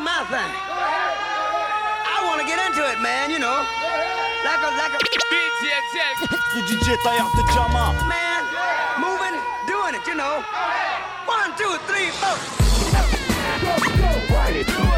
[0.00, 0.52] my thing.
[2.08, 3.64] I want to get into it, man, you know.
[4.44, 5.00] Like a, like a.
[6.54, 7.94] Le DJ Taillard de Jama.
[8.08, 8.44] Man,
[8.98, 10.42] moving, doing it, you know.
[11.26, 12.60] One, two, three, four.
[14.60, 14.89] DJL,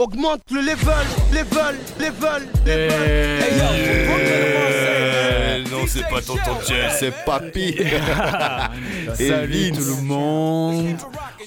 [0.00, 2.88] Augmente le level, level, level, level.
[3.38, 3.66] Hey, yo,
[4.18, 7.76] Eh, non, c'est pas tonton Jell, c'est papy.
[9.14, 10.96] Salut tout le monde.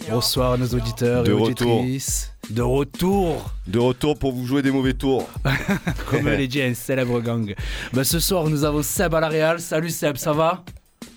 [0.08, 1.80] Bonsoir à nos auditeurs De et retour.
[1.80, 2.31] auditrices.
[2.52, 5.28] De retour, De retour pour vous jouer des mauvais tours.
[6.12, 7.56] comme les dit un célèbre gang.
[7.92, 9.59] Ben, ce soir, nous avons Seb à la Real.
[9.62, 10.64] Salut Seb, ça va?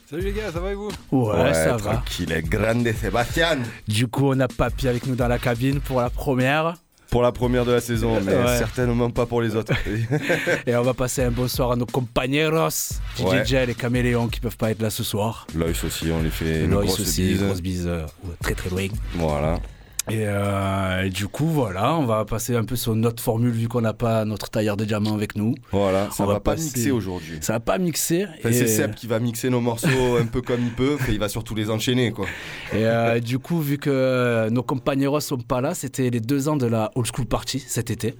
[0.08, 0.88] Salut les gars, ça va et vous?
[1.12, 1.96] Ouais, ça va.
[1.96, 3.58] tranquille, grande Sébastien.
[3.86, 6.76] Du coup, on a Papy avec nous dans la cabine pour la première.
[7.10, 8.58] Pour la première de la saison, mais Ouais.
[8.58, 9.72] certainement pas pour les autres.
[10.66, 12.68] Et on va passer un bonsoir à nos compañeros,
[13.16, 13.44] DJ Ouais.
[13.46, 15.46] Gel et Caméléon qui peuvent pas être là ce soir.
[15.54, 17.42] Loïs aussi, on lui fait une grosse aussi, bise.
[17.44, 18.04] grosse bise euh,
[18.42, 18.86] très très loin.
[19.14, 19.60] Voilà.
[20.08, 23.66] Et, euh, et du coup, voilà, on va passer un peu sur notre formule vu
[23.66, 25.54] qu'on n'a pas notre tailleur de diamant avec nous.
[25.72, 27.38] Voilà, ça On va, va pas passer- mixer aujourd'hui.
[27.40, 28.26] Ça va pas mixer.
[28.38, 31.12] Enfin, et, c'est Seb qui va mixer nos morceaux un peu comme il peut, et
[31.12, 32.26] il va surtout les enchaîner quoi.
[32.72, 36.56] et, euh, du coup, vu que nos compagnons sont pas là, c'était les deux ans
[36.56, 38.14] de la Old School Party cet été.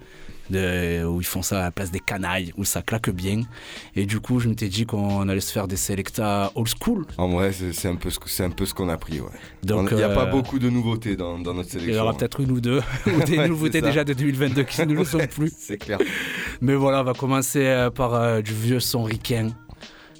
[0.49, 3.41] De- où ils font ça à la place des canailles, où ça claque bien.
[3.95, 7.05] Et du coup, je m'étais dit qu'on allait se faire des selecta old school.
[7.17, 9.27] En vrai, c'est un peu ce que- c'est un peu ce qu'on a pris, ouais.
[9.63, 12.03] Donc, Il n'y a euh, pas beaucoup de nouveautés dans, dans notre Il y sélection.
[12.03, 15.03] aura peut-être une ou deux, ou des Ouais, nouveautés déjà de 2022 qui ne le
[15.05, 15.51] sont plus.
[15.57, 15.97] C'est clair.
[16.61, 19.49] Mais voilà, on va commencer euh, par euh, du vieux son ricain.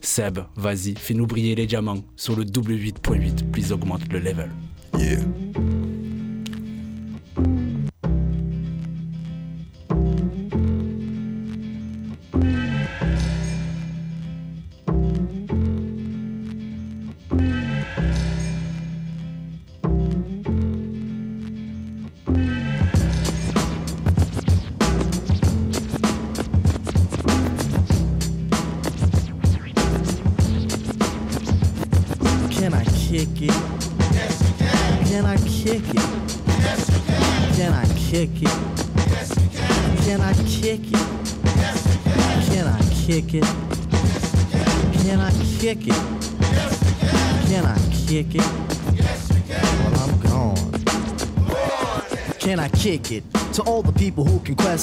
[0.01, 4.49] Seb, vas-y, fais-nous briller les diamants sur le W8.8, plus augmente le level.
[4.97, 5.17] Yeah.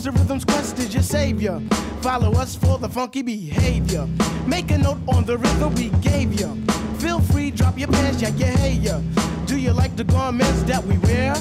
[0.00, 1.60] Comes to rhythms, Quest is your savior.
[2.00, 4.06] Follow us for the funky behavior.
[4.46, 6.54] Make a note on the rhythm we gave you.
[6.98, 9.02] Feel free, drop your pants, yeah, yeah, hey, yeah.
[9.46, 11.34] Do you like the garments that we wear?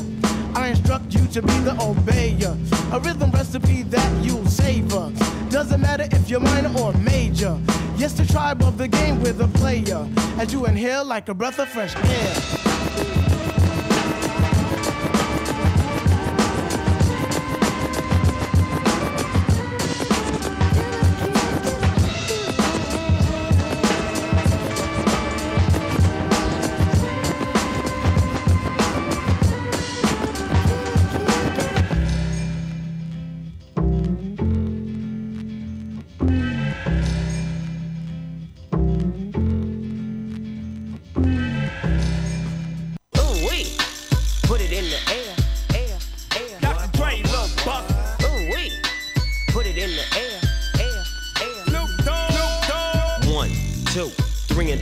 [0.55, 2.57] I instruct you to be the obeyer.
[2.93, 5.11] A rhythm recipe that you'll savor.
[5.49, 7.57] Doesn't matter if you're minor or major.
[7.97, 10.07] Yes, the tribe of the game with a player.
[10.37, 12.58] As you inhale like a breath of fresh air.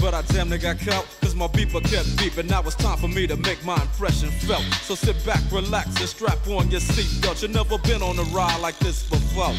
[0.00, 2.48] But I damn near got caught, cause my beeper kept beeping.
[2.48, 4.64] Now it's time for me to make my impression felt.
[4.82, 7.42] So sit back, relax, and strap on your seatbelt.
[7.42, 9.52] You've never been on a ride like this before.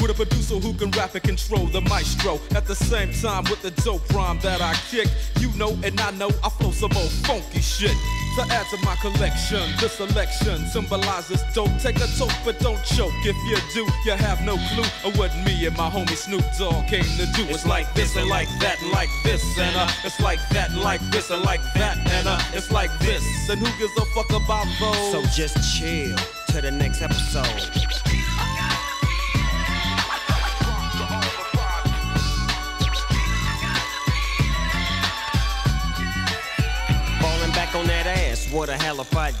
[0.00, 2.40] With a producer who can rap and control the maestro.
[2.56, 5.08] At the same time, with the dope rhyme that I kick.
[5.38, 7.96] You know, and I know I flow some old funky shit.
[8.36, 11.76] To add to my collection, this selection symbolizes dope.
[11.78, 13.12] Take a toke, but don't choke.
[13.26, 16.86] If you do, you have no clue of what me and my homie Snoop Dogg
[16.86, 17.44] came to do.
[17.50, 20.80] It's like this and like that and like this and uh, it's like that and
[20.80, 23.22] like this and like that and uh, it's like this.
[23.50, 25.12] And who gives a fuck about those?
[25.12, 26.16] So just chill
[26.48, 28.31] to the next episode.
[38.52, 39.32] What a hell of a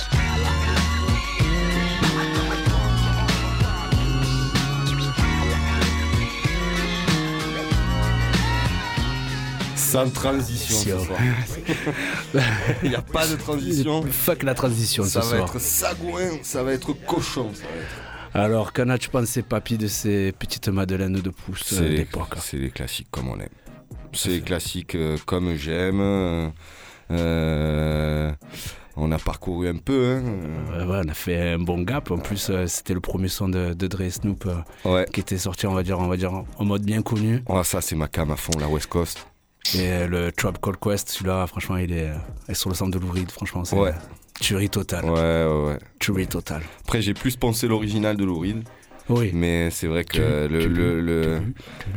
[9.91, 11.19] Sans transition ce soir.
[12.83, 14.03] Il n'y a pas de transition.
[14.09, 15.49] Fuck la transition Ça ce va soir.
[15.49, 17.51] être sagouin, ça va être cochon.
[17.53, 18.35] Ça va être.
[18.45, 22.35] Alors, qu'en as-tu pensé, papy, de ces petites madeleines de pouce euh, C'est les, d'époque
[22.39, 23.49] c'est les classiques comme on aime.
[24.13, 26.51] C'est les classiques euh, comme j'aime.
[27.11, 28.31] Euh,
[28.95, 30.15] on a parcouru un peu.
[30.15, 30.23] hein.
[30.71, 32.09] Ouais, ouais, on a fait un bon gap.
[32.11, 35.05] En plus, euh, c'était le premier son de, de Dre Snoop euh, Ouais.
[35.11, 37.43] qui était sorti, on va dire, on va dire, en mode bien connu.
[37.47, 39.27] Oh, ça, c'est ma cam à fond, la West Coast.
[39.75, 42.15] Et euh, le Trap Call Quest, celui-là, franchement, il est, euh,
[42.49, 43.31] est sur le centre de Louride.
[43.31, 43.93] Franchement, c'est Ouais.
[44.39, 45.05] tuerie totale.
[45.05, 45.11] Ouais,
[45.45, 45.79] ouais, ouais.
[45.99, 46.63] Tuerie totale.
[46.83, 48.63] Après, j'ai plus pensé l'original de Lou Reed.
[49.15, 49.31] Oui.
[49.33, 51.41] Mais c'est vrai que le, le, le-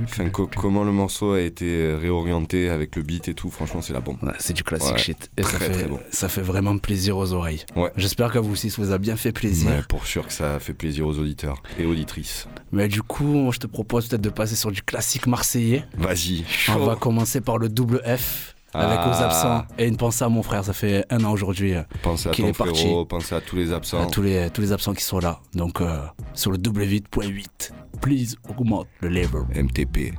[0.04, 3.92] enfin, co- comment le morceau a été réorienté avec le beat et tout, franchement, c'est
[3.92, 4.16] la bombe.
[4.22, 5.30] Ouais, c'est du classique Ouais, shit.
[5.36, 6.00] Et ça très, fait, très bon.
[6.10, 7.64] ça fait vraiment plaisir aux oreilles.
[7.76, 7.90] Ouais.
[7.96, 9.70] J'espère que vous aussi, ça vous a bien fait plaisir.
[9.70, 12.46] Ouais, pour sûr que ça fait plaisir aux auditeurs et auditrices.
[12.72, 15.84] Mais du coup, je te propose peut-être de passer sur du classique marseillais.
[15.96, 18.53] Vas-y, On va commencer par le double F.
[18.74, 19.08] Avec Ah.
[19.08, 22.28] aux absents et une pensée à mon frère, ça fait un an aujourd'hui euh, Pensez
[22.28, 22.80] à qu'il ton est parti.
[22.82, 24.06] frérot, pensez à tous les à absents.
[24.08, 25.38] tous les, tous les absents qui sont là.
[25.54, 25.98] Donc euh,
[26.34, 29.42] sur le double 8.8, please augmente le level.
[29.54, 30.12] MTP.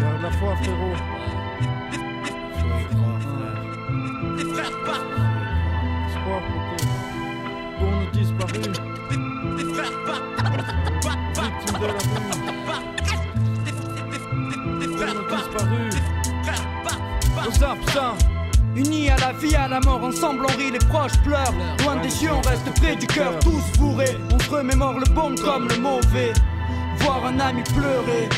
[0.00, 0.96] Garde la foi, frérot.
[4.38, 5.02] Espoir,
[18.76, 21.54] Unis à la vie, à la mort, ensemble on rit, les proches pleurent.
[21.84, 24.16] Loin des yeux, on reste près du cœur, tous bourrés.
[24.32, 26.32] On se remémore le bon comme le mauvais.
[26.98, 28.28] Voir un ami pleurer.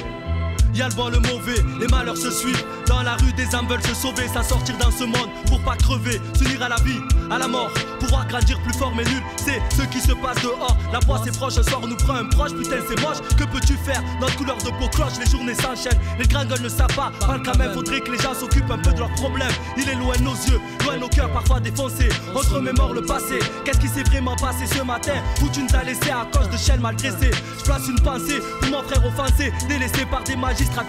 [0.76, 2.62] Y'a le bon, le mauvais, les malheurs se suivent.
[2.86, 5.74] Dans la rue, des âmes veulent se sauver, ça sortir dans ce monde pour pas
[5.74, 9.22] crever, s'unir à la vie, à la mort, pouvoir grandir plus fort mais nul.
[9.38, 10.76] C'est ce qui se passe dehors.
[10.92, 13.16] La voix c'est proche, un sort nous prend un proche, putain c'est moche.
[13.38, 15.98] Que peux-tu faire Notre couleur de peau cloche, les journées s'enchaînent.
[16.18, 18.92] Les gringoles ne savent pas, parle quand même, faudrait que les gens s'occupent un peu
[18.92, 19.52] de leurs problèmes.
[19.78, 22.10] Il est loin de nos yeux, loin de nos cœurs parfois défoncés.
[22.34, 25.14] On se remémore le passé, qu'est-ce qui s'est vraiment passé ce matin?
[25.42, 27.30] Où tu nous as laissé à cause de chaînes mal dressées.
[27.58, 30.36] Je place une pensée pour mon frère offensé, délaissé par des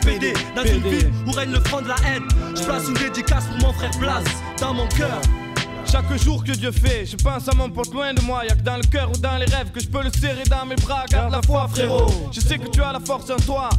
[0.02, 0.34] PD.
[0.56, 3.68] Dans une ville où règne le front de la haine, je place une dédicace pour
[3.68, 4.24] mon frère Blas
[4.60, 5.22] dans mon cœur.
[5.90, 8.44] Chaque jour que Dieu fait, je pense à mon pote loin de moi.
[8.46, 10.66] Y'a que dans le cœur ou dans les rêves que je peux le serrer dans
[10.66, 11.06] mes bras.
[11.10, 12.30] Garde la foi, frérot.
[12.32, 13.70] Je sais que tu as la force en toi.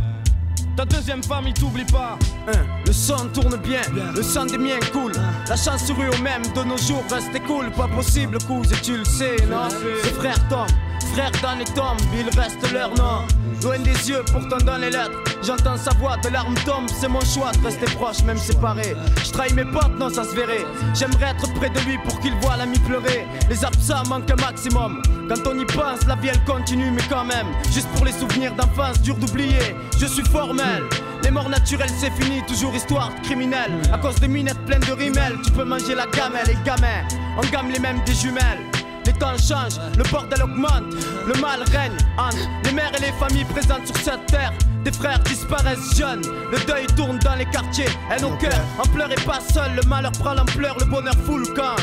[0.77, 2.17] Ta deuxième famille t'oublie pas.
[2.47, 3.81] Hein, Le son tourne bien,
[4.15, 5.13] le sang des miens coule.
[5.49, 7.71] La chance sourit au même de nos jours, reste cool.
[7.73, 9.69] Pas possible, cousin, tu le sais, non?
[10.03, 10.67] C'est frère Tom,
[11.15, 13.27] frère dans les tombes, il reste leur nom.
[13.63, 15.19] Loin des yeux, pourtant dans les lettres.
[15.43, 18.95] J'entends sa voix, de larmes tombent, c'est mon choix de rester proche, même séparé.
[19.25, 20.65] Je trahis mes potes, non, ça se verrait.
[20.95, 23.27] J'aimerais être près de lui pour qu'il voit l'ami pleurer.
[23.49, 25.03] Les absents manquent un maximum.
[25.29, 27.47] Quand on y pense, la vie elle continue, mais quand même.
[27.73, 29.77] Juste pour les souvenirs d'enfance, dur d'oublier.
[29.99, 30.85] Je suis formel.
[31.23, 33.73] Les morts naturelles, c'est fini, toujours histoire de criminel.
[33.93, 37.07] À cause des minettes pleines de rimel, tu peux manger la gamelle, les gamins.
[37.37, 38.78] On gamme les mêmes des jumelles.
[39.09, 40.85] Les temps changent, le bordel augmente,
[41.27, 44.53] le mal règne entre les mères et les familles présentes sur cette terre.
[44.85, 46.21] Des frères disparaissent jeunes,
[46.53, 50.13] le deuil tourne dans les quartiers, et nos cœurs en pleurez pas seul, le malheur
[50.13, 51.77] prend l'ampleur, le bonheur fout le camp.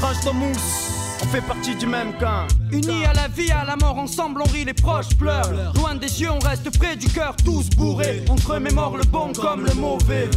[0.00, 2.46] Range ton mousse, on fait partie du même camp.
[2.70, 5.50] Unis à la vie, à la mort, ensemble on rit, les proches pleurent.
[5.74, 8.24] Loin des yeux, on reste près du cœur, tous bourrés.
[8.30, 10.30] On se remémore le bon comme le mauvais.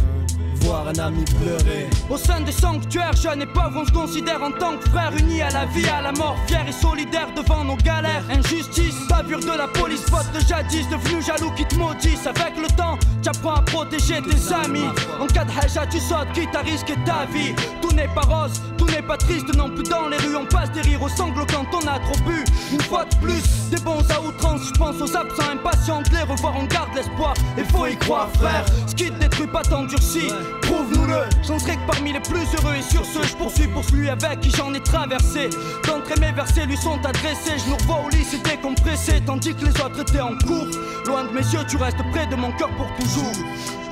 [0.60, 1.88] Voir un ami pleurer.
[2.10, 5.42] Au sein des sanctuaires, jeunes et pauvres, on se considère en tant que frères unis
[5.42, 8.24] à la vie, à la mort, fiers et solidaires devant nos galères.
[8.30, 12.26] Injustice, bavure de la police, faute de jadis, devenu jaloux qui te maudissent.
[12.26, 14.88] Avec le temps, tu apprends à protéger tes amis.
[15.20, 17.54] En cas de haja, tu sautes, quitte à risquer ta vie.
[17.80, 20.36] Tout n'est pas rose, tout n'est pas triste non plus dans les rues.
[20.36, 22.44] On passe des rires aux sanglots quand on a trop bu.
[22.72, 26.22] Une fois de plus, des bons à outrance, je pense aux absents impatients de les
[26.22, 27.34] revoir, on garde l'espoir.
[27.56, 28.64] Il faut y croire, frère.
[28.86, 30.28] Ce qui te détruit pas t'endurcit,
[30.62, 31.28] prouve-nous-le.
[31.46, 34.40] J'en serai que parmi les plus heureux et sur ce, je poursuis pour celui avec
[34.40, 35.50] qui j'en ai traversé.
[35.86, 39.64] D'entre mes versets lui sont adressés, je nous revois au lit, c'était compressé, tandis que
[39.64, 40.68] les autres étaient en cours.
[41.06, 43.32] Loin de mes yeux, tu restes près de mon cœur pour toujours.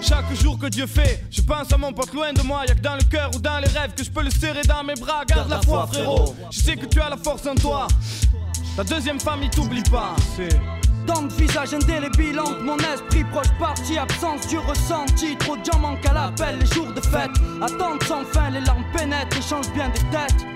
[0.02, 2.62] Chaque jour que Dieu fait, je pense à mon pote loin de moi.
[2.68, 4.84] Y'a que dans le cœur ou dans les rêves que je peux le serrer dans
[4.84, 5.24] mes bras.
[5.26, 6.34] Garde la foi, frérot.
[6.50, 7.88] Je sais que tu as la force en toi.
[8.76, 10.14] Ta deuxième famille t'oublie pas.
[10.36, 10.56] C'est.
[11.06, 15.36] Tant de visages indélébiles mon esprit proche parti, absence du ressenti.
[15.36, 17.30] Trop de gens manquent à l'appel les jours de fête.
[17.62, 20.46] Attente sans fin, les larmes pénètrent et changent bien des têtes.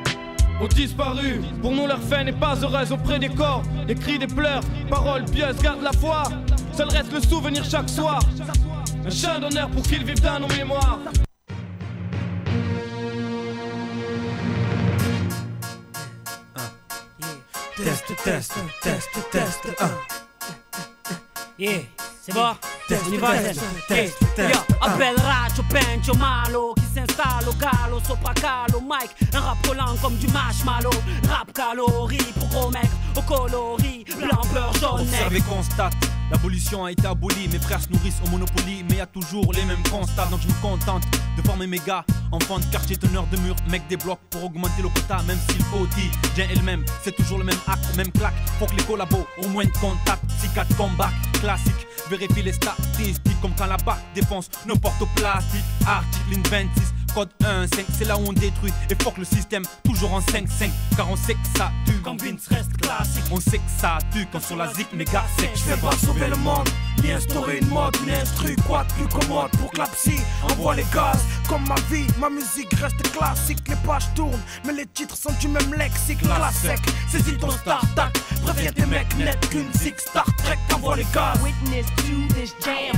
[0.60, 3.62] Aux disparus, pour nous leur fin n'est pas heureuse auprès des corps.
[3.86, 6.24] Des cris, des pleurs, paroles pieuses, garde la foi.
[6.72, 8.20] Seul reste le souvenir chaque soir.
[9.06, 10.98] Un chien d'honneur pour qu'ils vivent dans nos mémoires.
[17.76, 20.29] Test, test, test, test.
[21.60, 21.72] Yeah,
[22.22, 22.54] c'est bon.
[22.88, 27.52] Test, On y va test, test, Yo, test, appelle Racho, Pencho, Malo Qui s'installe au
[27.52, 30.90] gallo, sopra calo Mike, un rap collant comme du marshmallow.
[31.28, 35.00] Rap calorie pour gros mecs Au coloris, blanc, beurre, jaune.
[35.02, 35.92] Observe et constate,
[36.30, 37.48] l'abolition a été abolie.
[37.52, 40.26] Mes frères se nourrissent au Monopoly, mais y a toujours les mêmes constats.
[40.26, 41.02] Donc je me contente
[41.36, 44.82] de former mes gars, enfants de quartier, teneurs de mur, mecs des blocs pour augmenter
[44.82, 46.10] le quota, même s'il faut dit.
[46.34, 48.34] Bien elle-même, c'est toujours le même acte, même claque.
[48.58, 50.22] Faut que les collabos au moins de contact.
[50.54, 55.64] 4 comeback, classique, vérifie les statistiques comme quand la barre défonce nos portes au plastique.
[55.86, 60.14] Article 26, Code 1, 5, c'est là où on détruit et fuck le système, toujours
[60.14, 60.70] en 5-5.
[60.96, 62.00] Car on sait que ça tue.
[62.02, 63.24] Quand Vince reste classique.
[63.30, 65.50] On sait que ça tue quand sur la zik méga sec.
[65.54, 66.68] Je vais pas sauver le monde,
[67.02, 70.74] ni instaurer une mode, ni instru, quoi de plus commode pour que la psy envoie
[70.74, 71.20] les gaz.
[71.48, 75.48] Comme ma vie, ma musique reste classique, les pages tournent, mais les titres sont du
[75.48, 76.22] même lexique.
[76.22, 81.06] La sec, saisis ton start-up, préviens tes mecs net qu'une zik Star Trek envoie les
[81.14, 81.38] gaz.
[81.42, 82.96] Witness to this jam.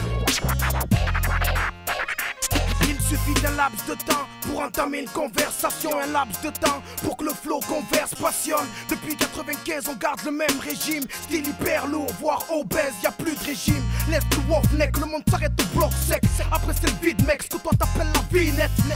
[2.89, 7.17] Il suffit d'un laps de temps pour entamer une conversation, un laps de temps pour
[7.17, 8.67] que le flow converse passionne.
[8.89, 13.35] Depuis 95, on garde le même régime, style hyper lourd, voire obèse, y a plus
[13.35, 13.83] de régime.
[14.11, 16.23] Laisse le wolf neck, le monde s'arrête au bloc sec.
[16.51, 18.53] Après c'est le vide, mec, ce que toi t'appelles la vie.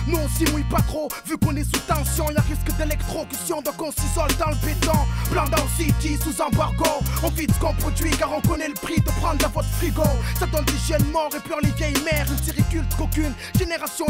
[0.07, 3.63] Nous on s'y mouille pas trop, vu qu'on est sous tension, y a risque d'électrocution,
[3.63, 4.99] donc on s'isole dans le béton.
[5.31, 6.85] Blanc dans City, sous embargo,
[7.23, 10.03] on vide ce qu'on produit car on connaît le prix de prendre dans votre frigo.
[10.39, 13.33] Ça donne des jeunes morts et pleure les vieilles mères, une série culte qu'aucune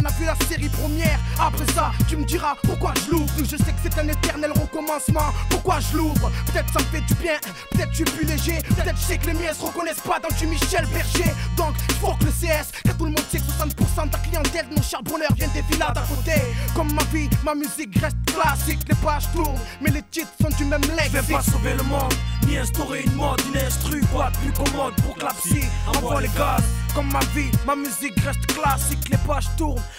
[0.02, 1.18] n'a vu la série première.
[1.40, 3.32] Après ça, tu me diras pourquoi je l'ouvre.
[3.38, 5.32] Je sais que c'est un éternel recommencement.
[5.50, 6.30] Pourquoi je l'ouvre?
[6.46, 7.38] Peut-être ça me fait du bien,
[7.70, 8.58] peut-être je suis plus léger.
[8.76, 11.32] Peut-être je sais que les miens se reconnaissent pas dans du Michel Berger.
[11.56, 14.68] Donc, faut que le CS, car tout le monde sait que 60% de ta clientèle
[14.68, 16.40] de nos charbonneurs viennent des villas d'à côté.
[16.74, 18.80] Comme ma vie, ma musique reste classique.
[18.88, 21.10] Les pages tournent, mais les titres sont du même lexique.
[21.12, 22.14] Je vais pas sauver le monde,
[22.46, 26.20] ni instaurer une mode, une instru, quoi de plus commode pour que la psy envoie
[26.20, 26.62] les gaz.
[26.94, 29.08] Comme ma vie, ma musique reste classique.
[29.10, 29.48] Les pages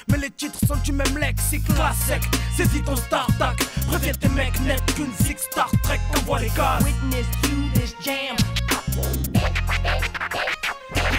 [0.10, 1.64] mais les titres sont du même lexique.
[1.66, 3.56] Classique, saisis ton start-up.
[3.88, 6.84] Préviens tes mecs net qu'une zik Star Trek envoie les gaz.
[6.84, 8.36] Witness to this jam.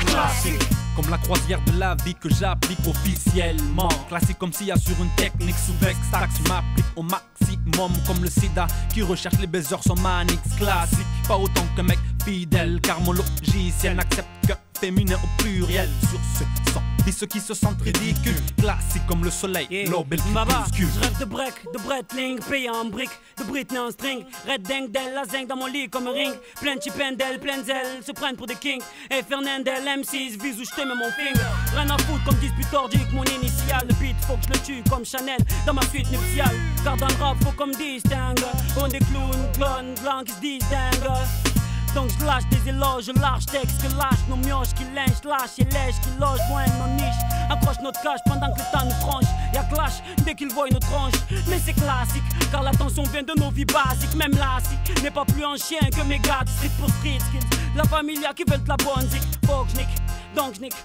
[0.07, 0.63] Classique.
[0.97, 3.89] Comme la croisière de la vie que j'applique officiellement.
[4.09, 6.35] Classique comme s'il y a sur une technique sous Vextax.
[6.43, 10.39] Je m'applique au maximum comme le sida qui recherche les baiseurs sont manix.
[10.57, 12.81] Classique, pas autant qu'un mec fidèle.
[12.83, 15.89] Car mon logiciel n'accepte que féminin au pluriel.
[16.11, 18.35] Sur ce sang, ceux qui se sentent ridicules.
[18.59, 20.89] Classique comme le soleil, l'obel Baba, crépuscule.
[20.95, 24.89] je rêve de break, de Breitling, payé en briques, de Britney en string, Red Deng
[24.89, 28.03] Del, la zinc dans mon lit comme un ring, plein de chipendel, plein de zèle,
[28.05, 31.41] se prennent pour des kings, et Fernandel, M6, vise où je te mets mon finger,
[31.75, 34.91] rien à foutre comme dispute ordique, mon initial, le beat faut que je le tue
[34.91, 38.39] comme Chanel, dans ma suite nuptiale, car dans le rap faut comme distingue,
[38.81, 41.48] on des clowns, clones, blancs qui se distinguent.
[41.95, 45.65] Donc je lâche des éloges, lâche texte que lâche nos mioches qui lynchent, lâche et
[45.65, 47.23] lèche qui loge loin de nos niches.
[47.51, 49.25] Accroche notre cache pendant que le temps nous franche.
[49.55, 51.15] Y'a clash dès qu'ils voient nos tranches.
[51.49, 54.15] Mais c'est classique, car l'attention vient de nos vies basiques.
[54.15, 57.59] Même si n'est pas plus un chien que mes gars street pour street skills.
[57.77, 59.23] La familia qui veut de la bonne zik.
[59.47, 59.97] Faut que je nique,
[60.35, 60.77] donc je nique.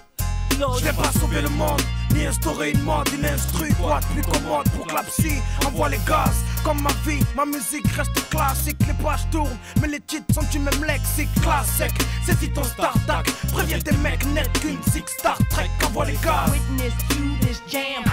[0.78, 1.82] Je vais pas sauver le monde,
[2.14, 5.88] ni instaurer une mode, une instru, quoi de plus commode pour que la psy envoie
[5.88, 6.36] les gaz.
[6.64, 10.58] Comme ma vie, ma musique reste classique, les pages tournent, mais les titres sont du
[10.58, 11.28] même lexique.
[11.42, 16.50] Classique, saisis ton start-up, préviens tes mecs net qu'une zik Star Trek envoie les gaz.
[16.50, 18.04] Witness to this jam.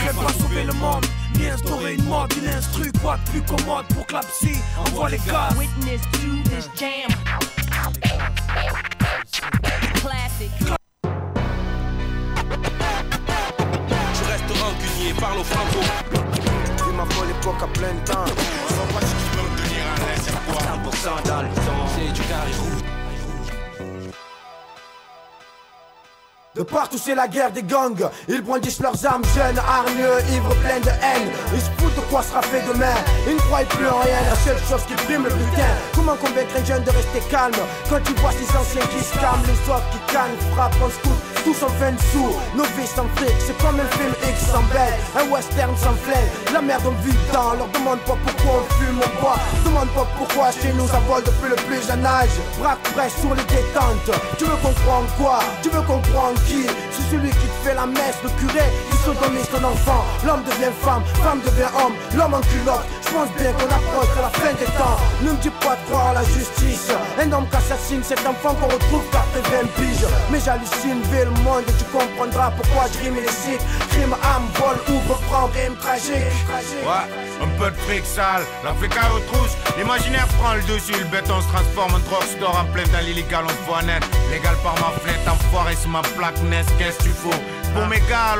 [0.00, 1.06] Je vais pas sauver le monde,
[1.38, 5.10] ni instaurer une mode, une instru, quoi de plus commode pour que la psy envoie
[5.10, 5.56] les gaz.
[5.56, 7.10] Witness to this jam.
[10.00, 10.76] Classic.
[15.14, 15.80] Parle au franco.
[16.84, 18.24] Vu ma folle époque à plein temps.
[18.68, 21.78] Sans pas si tu peux me tenir à l'aise, c'est quoi 100% dans le son.
[21.94, 22.82] C'est du carré rouge.
[26.56, 30.80] De partout c'est la guerre des gangs Ils brandissent leurs armes jeunes, hargneux, ivres, pleins
[30.80, 32.96] de haine Ils se foutent de quoi sera fait demain
[33.28, 36.56] Ils ne croient plus en rien, la seule chose qui prime le butin Comment convaincre
[36.58, 37.52] un jeune de rester calme?
[37.90, 41.35] Quand tu vois ces anciens qui se calment Les autres qui calment, frappent, on scout
[41.46, 44.98] Tous en fin sous, nos vies sans fric C'est comme un film X sans belle.
[45.14, 48.98] Un western sans flingue La merde on vit dedans Leur demande pas pourquoi on fume,
[48.98, 49.38] on boit.
[49.64, 52.34] Demande pas pourquoi chez nous ça vole depuis le plus jeune âge.
[52.58, 54.10] Braque presse sur les détentes.
[54.38, 55.38] Tu veux en quoi?
[55.62, 56.66] Tu veux en qui?
[56.90, 58.66] C'est celui qui te fait la messe, le curé.
[58.90, 60.02] Qui sodomise ton enfant.
[60.26, 61.94] L'homme devient femme, femme devient homme.
[62.16, 62.86] L'homme en culotte.
[63.06, 64.98] Je pense bien qu'on approche de la fin des temps.
[65.22, 66.90] Ne me dis pas de croire à la justice.
[67.22, 70.06] Un homme qui assassine cet enfant qu'on retrouve car t'es 20 piges.
[70.30, 71.35] Mais j'hallucine, vais le
[71.78, 76.32] tu comprendras pourquoi je rime les cycles Crime, âme, vol, ouvre, prend, rime tragique.
[76.84, 77.06] Ouais,
[77.42, 79.56] un peu de fric sale, l'Afrique aux trousses.
[79.78, 83.70] L'imaginaire prend le dessus, le béton se transforme en drugstore en plein dans l'illégal, on
[83.70, 83.82] voit.
[84.30, 86.40] Légal par ma fenêtre, enfoiré sur ma plaque.
[86.42, 87.30] NES, qu'est-ce que tu fous?
[87.74, 88.36] Pour mes gars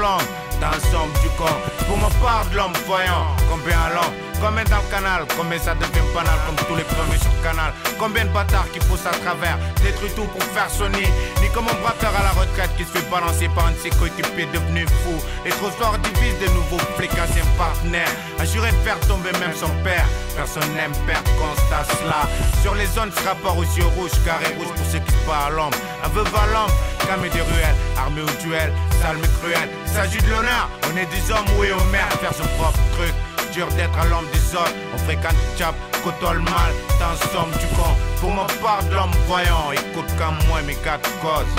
[0.61, 1.61] dans le du corps.
[1.87, 6.07] Pour ma part de l'homme voyant, combien l'homme Combien dans le canal, combien ça devient
[6.15, 7.73] banal comme tous les premiers sur canal.
[7.99, 11.09] Combien de bâtards qui poussent à travers, détruit tout pour faire sonner.
[11.41, 13.91] Ni comme un braqueur à la retraite qui se fait balancer par un de ses
[13.91, 15.17] coéquipiers devenu fou.
[15.45, 18.13] Les trop forts divisent de nouveaux flics anciens partenaires.
[18.39, 20.07] Assuré de faire tomber même son père.
[20.37, 22.29] Personne n'aime perdre, constat cela
[22.63, 25.49] Sur les zones, ce rapport aussi au rouge, carré rouge pour ceux qui se partent
[25.49, 26.77] à l'ombre Un veuve à l'ombre,
[27.09, 28.71] camé des ruelles, armé au duel
[29.01, 29.69] sale mais cruel.
[29.87, 33.15] Il s'agit de l'honneur, on est des hommes, oui, au maire, faire son propre truc.
[33.53, 37.67] Dur d'être à l'homme des autres, on fréquente Tchap, côtoie le mal, t'en somme du
[37.75, 37.93] con.
[38.21, 41.55] Pour ma part de l'homme voyant, écoute comme moi mes quatre causes.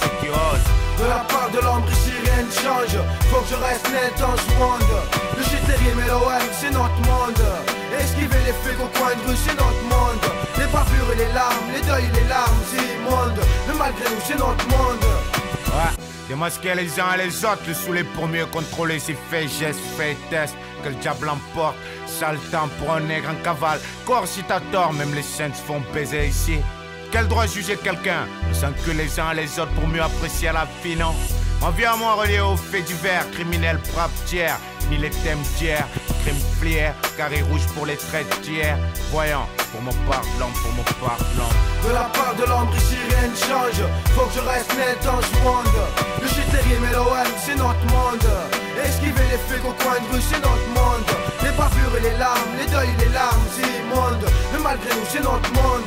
[0.00, 0.70] Ceux qui osent.
[0.98, 2.96] De la part de l'ombre ici rien ne change.
[3.28, 4.92] Faut que je reste net dans ce monde
[5.36, 7.42] Le GTRIM et l'OM c'est notre monde.
[7.98, 10.24] Esquiver les flics au coin de rue c'est notre monde.
[10.56, 14.22] Les bavures et les larmes, les deuils et les larmes c'est immonde Mais malgré nous
[14.24, 15.04] c'est notre monde.
[15.74, 15.92] Ouais,
[16.28, 20.16] démasquer les uns et les autres, le saouler pour mieux contrôler ses faits, gestes, faits,
[20.30, 20.56] tests.
[20.86, 21.74] Que le diable emporte,
[22.06, 23.80] sale temps pour un nègre en cavale.
[24.04, 26.58] Corps si t'as tort, même les saints se font baiser ici.
[27.10, 30.94] Quel droit juger quelqu'un sans que les uns les autres pour mieux apprécier la vie,
[30.94, 31.12] non?
[31.98, 35.88] Moins relié aux faits divers, criminels frappe tiers, ni les thèmes tiers,
[36.22, 38.78] crime flière, carré rouge pour les traits tiers.
[39.10, 41.50] Voyons, pour mon parlant, pour mon parlant.
[41.84, 43.82] De la part de l'ombre ici rien ne change
[44.14, 46.15] Faut que je reste net dans ce monde
[48.96, 51.04] Esquiver les flics au coin de notre monde
[51.42, 55.06] Les bavures et les larmes, les deuils et les larmes c'est immonde Mais malgré nous
[55.10, 55.84] c'est notre monde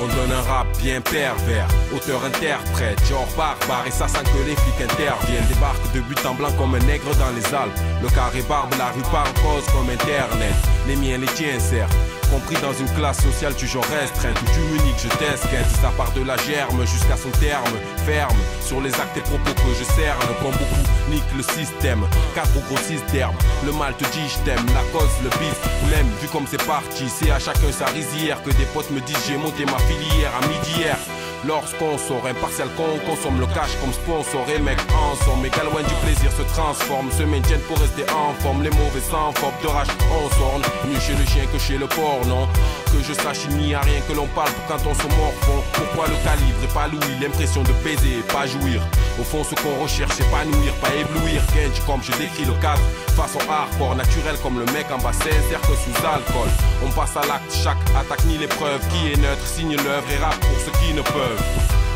[0.00, 4.90] On donne un rap bien pervers, auteur-interprète, genre barbare, et ça sans que les flics
[4.90, 5.46] interviennent.
[5.48, 7.78] Débarque de but en blanc comme un nègre dans les Alpes.
[8.02, 10.56] Le carré barbe, la rue parle cause comme internet.
[10.86, 11.92] Les miens, les tiens, certes.
[12.30, 15.70] Compris dans une classe sociale du genre restreinte où tu me niques, je t'esquinte.
[15.80, 17.74] Ça part de la germe jusqu'à son terme.
[18.04, 20.20] Ferme sur les actes et propos que je cerne.
[20.42, 22.06] Comme beaucoup nique le système.
[22.34, 23.30] Quatre gros système.
[23.64, 25.58] Le mal te dit je t'aime, la cause, le bif.
[25.90, 29.16] Même vu comme c'est parti, c'est à chacun sa rizière que des potes me disent
[29.26, 30.98] j'ai monté ma filière à midi hier.
[31.44, 35.82] Lorsqu'on sort impartial qu'on consomme le cash comme sponsor et mec en somme Mais loin
[35.82, 38.62] du plaisir se transforme, se maintiennent pour rester en forme.
[38.62, 40.62] Les mauvais sans forme de rage on sorne.
[40.88, 42.48] Mieux chez le chien que chez le porc non
[42.86, 45.62] Que je sache il n'y a rien que l'on parle quand on se morfond.
[45.74, 48.80] Pourquoi le calibre et pas l'ouïe L'impression de baiser et pas jouir?
[49.20, 51.42] Au fond ce qu'on recherche nuire, pas éblouir.
[51.54, 52.82] Kenji comme je décris le cadre
[53.16, 56.48] Façon hardcore, naturel comme le mec en bas sincère que sous alcool.
[56.84, 58.80] On passe à l'acte, chaque attaque ni l'épreuve.
[58.88, 61.25] Qui est neutre, signe l'œuvre et rap pour ceux qui ne peuvent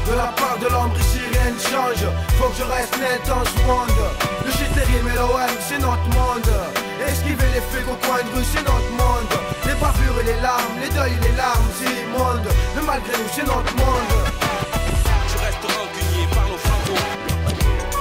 [0.07, 2.05] De la part de l'ombre ici rien ne change.
[2.39, 4.01] Faut que je reste net dans ce monde
[4.45, 6.51] Le GTRIM et l'OM c'est notre monde.
[7.07, 9.33] Esquiver les flics au coin de rue c'est notre monde.
[9.67, 13.31] Les bavures et les larmes, les deuils et les larmes c'est immonde Mais malgré nous
[13.35, 14.15] c'est notre monde.
[15.31, 16.97] Tu restes rancunier, parle au franco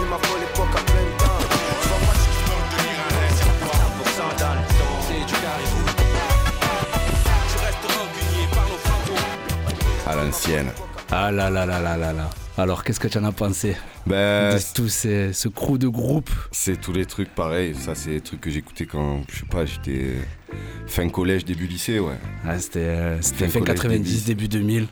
[0.02, 1.42] Il m'a fallu l'époque à plein temps.
[1.86, 4.30] Sois pas si tu veux tenir à l'aise Pour le son
[5.06, 5.86] C'est du caribou.
[10.08, 10.72] À l'ancienne.
[11.12, 12.30] Ah là là là là là là.
[12.58, 16.30] Alors, qu'est-ce que tu en as pensé Ben, de tout ces- ce crew de groupe
[16.52, 17.74] C'est tous les trucs pareils.
[17.74, 20.16] Ça, c'est des trucs que j'écoutais quand, je sais pas, j'étais
[20.86, 22.18] fin collège, début lycée, ouais.
[22.46, 24.88] Ah, C'était euh, Fin fin collège, 90, début 2000.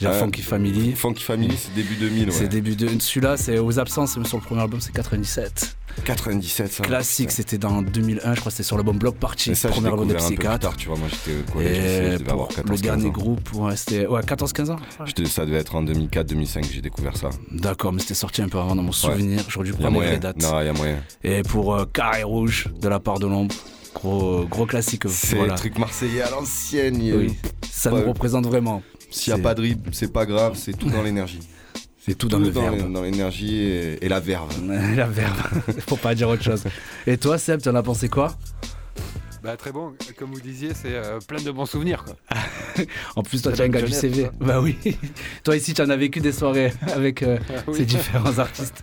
[0.00, 0.14] Genre.
[0.14, 0.92] Funky Family.
[0.94, 2.30] Funky Family, c'est début 2000, ouais.
[2.30, 2.88] C'est début de.
[3.00, 5.76] Celui-là, c'est aux absences, mais sur le premier album, c'est 97.
[6.14, 6.82] 97, ça.
[6.84, 10.08] Classique, c'était dans 2001, je crois que c'était sur l'album Block Party, ça, premier album
[10.08, 10.58] de Psychiatre.
[10.58, 10.96] tard, tu vois.
[10.96, 13.12] Moi, j'étais au collège, lycée, je Et devais avoir pour 14, le 15 dernier ans.
[13.12, 14.76] groupe, ouais, c'était ouais, 14-15 ans.
[15.26, 17.28] Ça devait être en 2004-2005 que j'ai découvert ça.
[17.52, 19.42] D'accord, mais c'était sorti un peu avant dans mon souvenir.
[19.48, 20.40] J'aurais dû prendre les dates.
[20.40, 20.96] Non, y a moyen.
[21.22, 23.54] Et pour euh, Carré Rouge, de la part de l'ombre,
[23.94, 25.02] gros, gros classique.
[25.08, 25.52] C'est voilà.
[25.54, 26.96] le truc marseillais à l'ancienne.
[27.02, 27.34] Oui,
[27.70, 28.82] ça nous représente vraiment.
[29.10, 31.40] S'il n'y a C'est- pas de rythme, c'est pas grave, c'est tout dans l'énergie.
[32.08, 32.74] C'est tout dans le verbe.
[32.76, 34.50] l'é- Dans l'énergie et, et la verve.
[34.96, 35.36] la verbe,
[35.86, 36.64] faut pas dire autre chose.
[37.06, 38.36] Et toi, Seb, tu en as pensé quoi?
[39.42, 42.16] Bah très bon, comme vous disiez, c'est euh, plein de bons souvenirs quoi.
[43.16, 44.28] En plus, toi, tu as un gars du CV.
[44.40, 44.76] Bah oui.
[45.44, 47.76] toi, ici, tu en as vécu des soirées avec euh, Ah oui.
[47.76, 48.82] ces différents artistes.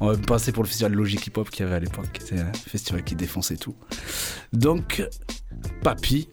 [0.00, 2.22] On va passer pour le festival Logic Hip Hop qu'il y avait à l'époque, qui
[2.22, 3.76] était un festival qui défonçait tout.
[4.52, 5.02] Donc,
[5.84, 6.28] Papy,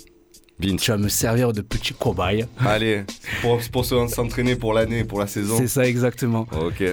[0.62, 2.46] tu vas me servir de petit cobaye.
[2.60, 3.04] Allez,
[3.42, 5.58] pour, pour se- s'entraîner pour l'année, pour la saison.
[5.58, 6.48] C'est ça exactement.
[6.60, 6.84] Ok.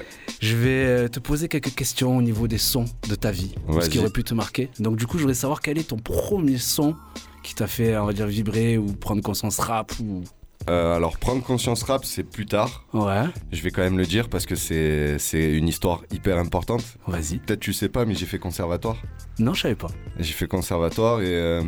[0.41, 3.89] Je vais euh, te poser quelques questions au niveau des sons de ta vie, ce
[3.89, 4.71] qui aurait pu te marquer.
[4.79, 6.95] Donc du coup, je voudrais savoir quel est ton premier son
[7.43, 10.23] qui t'a fait, on va dire, vibrer ou prendre conscience rap ou...
[10.69, 12.85] Euh, alors, prendre conscience rap, c'est plus tard.
[12.93, 13.23] Ouais.
[13.53, 16.83] Je vais quand même le dire parce que c'est c'est une histoire hyper importante.
[17.07, 17.39] Vas-y.
[17.39, 18.97] Peut-être tu sais pas, mais j'ai fait conservatoire.
[19.39, 19.89] Non, je savais pas.
[20.19, 21.63] J'ai fait conservatoire et, euh,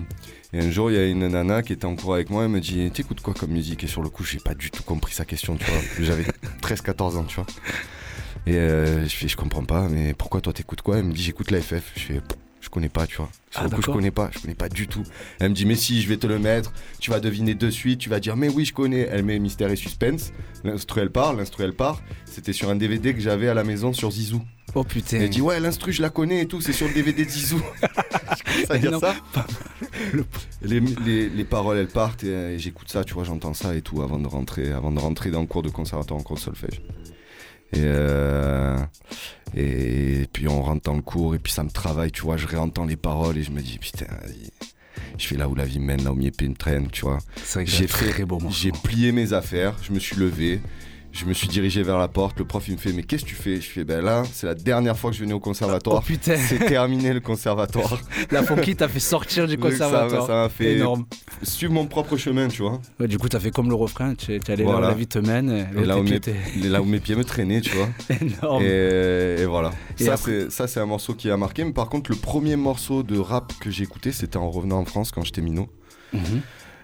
[0.52, 2.44] et un jour, il y a une nana qui était en cours avec moi.
[2.44, 3.84] Elle me dit T'écoutes quoi comme musique?
[3.84, 5.80] Et sur le coup, j'ai pas du tout compris sa question, tu vois.
[6.04, 6.24] J'avais
[6.62, 7.46] 13-14 ans, tu vois.
[8.46, 10.98] Et euh, je fais Je comprends pas, mais pourquoi toi t'écoutes quoi?
[10.98, 11.92] Elle me dit J'écoute la FF.
[11.94, 12.20] Je fais
[12.60, 13.28] Je connais pas, tu vois.
[13.50, 14.30] Sur Ah, le coup, je connais pas.
[14.32, 15.02] Je connais pas du tout.
[15.38, 16.72] Elle me dit Mais si, je vais te le mettre.
[16.98, 18.00] Tu vas deviner de suite.
[18.00, 19.08] Tu vas dire Mais oui, je connais.
[19.10, 20.32] Elle met Mystère et Suspense.
[20.64, 21.34] L'instru, elle part.
[21.34, 22.02] L'instru, elle part.
[22.24, 24.42] C'était sur un DVD que j'avais à la maison sur Zizou.
[24.74, 25.18] Oh putain.
[25.20, 26.60] Elle dit Ouais, l'instru, je la connais et tout.
[26.60, 27.60] C'est sur le DVD de Zizou.
[28.38, 29.14] Je commence à dire Non, ça.
[30.62, 33.74] Les, les- les paroles elles partent et, euh, et j'écoute ça, tu vois, j'entends ça
[33.74, 36.36] et tout avant de rentrer, avant de rentrer dans le cours de conservatoire en cours
[36.36, 36.82] de solfège.
[37.72, 38.76] Et, euh,
[39.56, 42.36] et puis on rentre dans le cours et puis ça me travaille, tu vois.
[42.36, 44.06] Je réentends les paroles et je me dis, putain,
[45.18, 47.18] je fais là où la vie mène, là où mes me traîne, tu vois.
[47.36, 50.60] C'est vrai que J'ai fait, très beau j'ai plié mes affaires, je me suis levé.
[51.12, 53.28] Je me suis dirigé vers la porte, le prof il me fait mais qu'est-ce que
[53.30, 53.56] tu fais?
[53.56, 55.98] Je fais ben là c'est la dernière fois que je venais au conservatoire.
[56.02, 56.36] Oh, putain.
[56.48, 58.00] C'est terminé le conservatoire.
[58.30, 60.26] La Fonky t'a fait sortir du conservatoire.
[60.26, 61.04] Ça m'a fait Énorme.
[61.42, 62.80] suivre mon propre chemin, tu vois.
[63.00, 64.88] Ouais, du coup, t'as fait comme le refrain, tu es allé là où Voilà.
[64.88, 65.66] la vie te mène.
[65.76, 67.88] Et là où, mes, t'es- là où mes pieds me traînaient, tu vois.
[68.20, 68.62] Énorme.
[68.62, 69.72] Et, et voilà.
[69.98, 71.64] Et ça, après- c'est, ça, c'est un morceau qui a marqué.
[71.64, 74.84] Mais par contre, le premier morceau de rap que j'ai écouté, c'était en revenant en
[74.84, 75.68] France quand j'étais minot.
[76.12, 76.40] Mhm.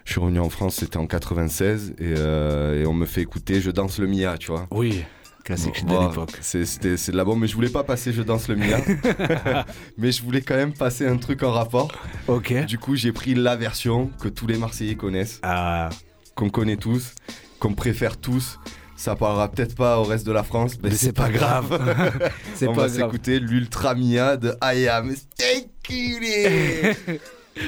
[0.06, 1.94] Je suis revenu en France, c'était en 96.
[1.98, 4.66] Et, euh, et on me fait écouter Je danse le Mia, tu vois.
[4.70, 5.04] Oui,
[5.44, 6.08] classique de Voilà.
[6.08, 6.30] l'époque.
[6.40, 8.78] C'est, c'était- c'est de la bombe, mais je voulais pas passer Je danse le Mia.
[9.98, 11.90] mais je voulais quand même passer un truc en rapport.
[12.28, 12.54] Ok.
[12.66, 15.40] Du coup, j'ai pris la version que tous les Marseillais connaissent.
[15.42, 15.90] Ah.
[16.36, 17.14] Qu'on connaît tous,
[17.58, 18.58] qu'on préfère tous.
[18.94, 21.30] Ça parlera peut-être pas au reste de la France, mais, Mais c'est c'est pas pas
[21.32, 21.68] grave.
[21.68, 22.30] grave.
[22.54, 23.10] C'est On pas va grave.
[23.10, 25.10] s'écouter l'Ultra Mia de I Am.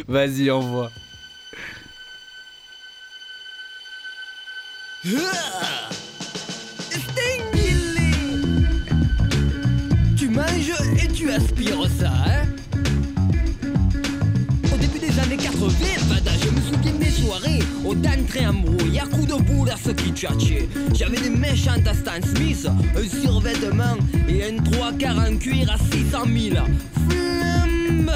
[0.08, 0.88] Vas-y, envoie.
[10.16, 12.44] Tu manges et tu aspires ça, hein?
[14.70, 15.70] Au début des années 80,
[16.10, 17.62] Fada, je me souviens des soirées.
[17.86, 20.68] Au d'entrée en brouille, à coup de boule à ce qui tchatchait.
[20.92, 23.96] J'avais des méchantes à Stan Smith, un survêtement
[24.28, 26.56] Et un trois quarts en cuir à 600 000
[27.08, 28.12] Flambant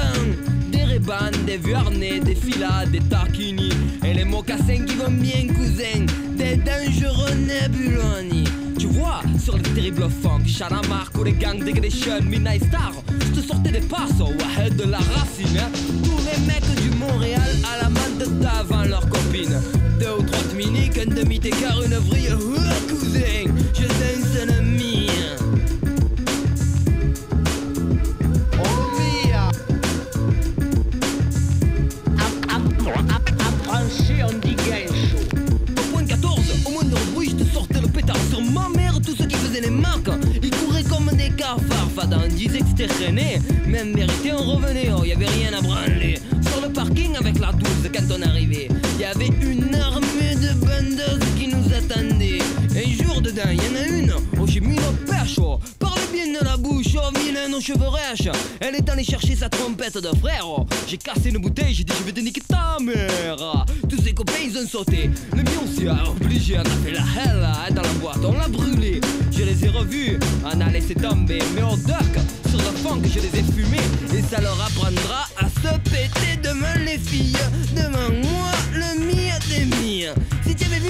[0.71, 0.99] Des
[1.47, 3.71] des vuarnais, des filas, des taquini
[4.05, 6.05] Et les mocassins qui vont bien cousin
[6.53, 8.43] Des dangereux nebuloni
[8.77, 13.47] tu vois, sur les terribles funk, Chalamark ou les gangs Degradation, Midnight Star, je te
[13.47, 15.71] sortais des passes, Wahed de la racine, hein.
[16.03, 19.59] Tous les mecs du Montréal à la main de d'avant leurs copines.
[19.99, 24.62] Deux ou trois miniques, un demi d'écart, une vrille, ouah, cousin, je le
[43.65, 46.19] Même vérité, on revenait, oh, y avait rien à branler.
[46.41, 48.67] Sur le parking avec la 12, quand on arrivait,
[48.99, 52.39] y avait une armée de bandeuses qui nous attendaient.
[52.75, 53.72] Un jour dedans, y
[57.81, 58.29] rêches.
[58.59, 60.45] Elle est allée chercher sa trompette de frère.
[60.87, 63.65] J'ai cassé une bouteille, j'ai dit, je vais te niquer ta mère.
[63.89, 65.09] Tous ses copains, ils ont sauté.
[65.35, 68.33] Le mien aussi a obligé, on a fait la hell hein, dans la boîte, on
[68.33, 69.01] l'a brûlé.
[69.31, 71.39] Je les ai revus, on a laissé tomber.
[71.55, 74.17] Mais au duck, sur le fond que je les ai fumés.
[74.17, 77.37] Et ça leur apprendra à se péter demain les filles.
[77.75, 80.13] Demain moi, le mien des miens.
[80.75, 80.89] Avais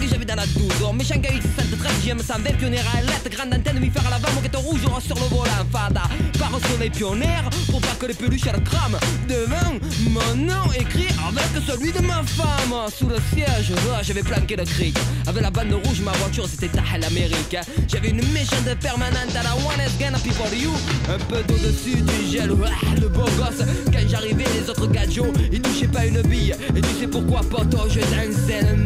[0.00, 3.52] que j'avais dans la 12, oh, méchant KX 73, j'aime 120 pionnière à lettre, grande
[3.52, 6.02] antenne, mi faire à l'avant, moquette rouge, on sur le volant, fada.
[6.38, 8.98] Par sur les pionnières, pour pas que les peluches elles crament.
[9.28, 9.74] Devant,
[10.10, 12.74] mon nom écrit avec celui de ma femme.
[12.96, 14.96] Sous le siège, oh, j'avais planqué le cric.
[15.26, 17.56] Avec la bande rouge, ma voiture c'était Tahel Amérique.
[17.88, 20.70] J'avais une méchante permanente à la One S Gun Happy for You.
[21.12, 22.68] Un peu d'au-dessus du gel, ouah,
[23.00, 23.66] le beau gosse.
[23.86, 26.54] Quand j'arrivais, les autres gadgets, ils touchaient pas une bille.
[26.76, 28.76] Et tu sais pourquoi, poto, je dansais le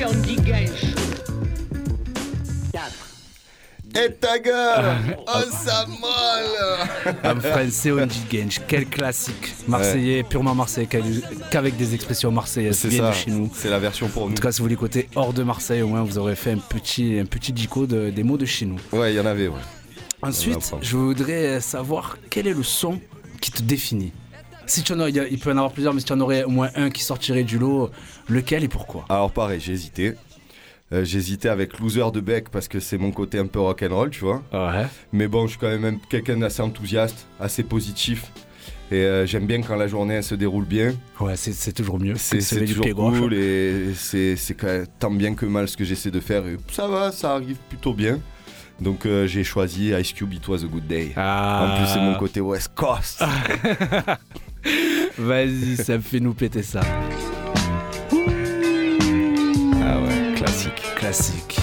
[0.00, 0.08] chaud.
[3.92, 8.60] Et ta gueule Oh, ça molle En français, on dit Genj.
[8.68, 9.52] Quel classique.
[9.66, 10.86] Marseillais, purement marseillais,
[11.50, 12.78] qu'avec- des expressions marseillaises.
[12.78, 13.50] C'est bien ça, de chez nous.
[13.52, 14.36] c'est la version pour En nous.
[14.36, 17.18] tout cas, si vous l'écoutez hors de Marseille, au moins vous aurez fait un petit,
[17.18, 18.78] un petit dico de- des mots de chez nous.
[18.92, 19.58] Ouais, il y en avait, ouais.
[20.22, 23.00] Ensuite, je voudrais savoir quel est le son
[23.40, 24.12] qui te définit.
[24.66, 26.44] Si tu en as, il peut y en avoir plusieurs, mais si tu en aurais
[26.44, 27.90] au moins un qui sortirait du lot,
[28.30, 29.04] lequel et pourquoi?
[29.08, 30.14] Alors pareil, j'ai hésité.
[30.92, 34.10] Euh, j'ai hésité avec Loser de Beck parce que c'est mon côté un peu rock'n'roll,
[34.10, 34.42] tu vois.
[34.52, 34.86] Ouais.
[35.12, 38.32] Mais bon, je suis quand même un- quelqu'un d'assez enthousiaste, assez positif.
[38.90, 40.92] Et euh, j'aime bien quand la journée elle se déroule bien.
[41.20, 42.16] Ouais, c'est toujours mieux.
[42.16, 44.36] C'est toujours cool et c'est
[44.98, 46.44] tant bien que mal ce que j'essaie de faire.
[46.48, 48.18] Et ça va, ça arrive plutôt bien.
[48.80, 51.12] Donc euh, j'ai choisi Ice Cube, It Was a Good Day.
[51.14, 51.68] Ah.
[51.72, 53.22] En plus, c'est mon côté West Coast.
[55.18, 56.80] Vas-y, ça me fait nous péter ça.
[59.92, 60.82] Ah ouais, classique.
[60.94, 61.58] Classique.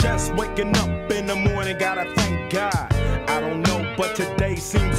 [0.00, 2.72] Just waking up in the morning, gotta thank God.
[3.28, 4.98] I don't know, but today seems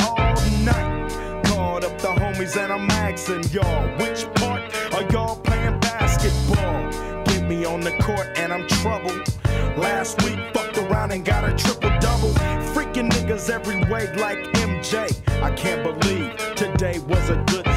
[2.57, 4.61] and I'm asking y'all, which part
[4.93, 7.23] are y'all playing basketball?
[7.25, 9.15] Get me on the court, and I'm trouble.
[9.77, 12.31] Last week, fucked around and got a triple double.
[12.73, 15.21] Freaking niggas every way like MJ.
[15.41, 17.67] I can't believe today was a good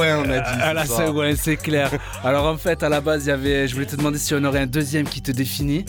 [0.00, 0.62] Sagouin, on a dit.
[0.62, 1.90] À la seconde, c'est clair.
[2.22, 4.44] Alors en fait, à la base, il y avait, je voulais te demander si on
[4.44, 5.84] aurait un deuxième qui te définit.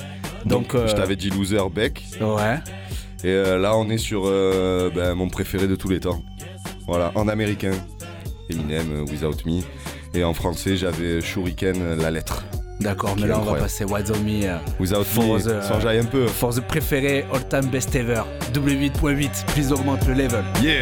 [0.45, 2.03] Donc, euh, Je t'avais dit loser Beck.
[2.21, 2.59] Ouais.
[3.23, 6.21] Et euh, là, on est sur euh, ben, mon préféré de tous les temps.
[6.87, 7.71] Voilà, en américain,
[8.49, 9.61] Eminem, euh, Without Me.
[10.13, 12.43] Et en français, j'avais Shuriken, euh, la lettre.
[12.79, 14.43] D'accord, mais là, on va passer What's on Me.
[14.43, 16.27] euh, Without for Me, the- sans jaille un peu.
[16.27, 18.21] For the préféré, all time best ever.
[18.53, 20.43] W8.8, plus augmente le level.
[20.61, 20.81] Yeah!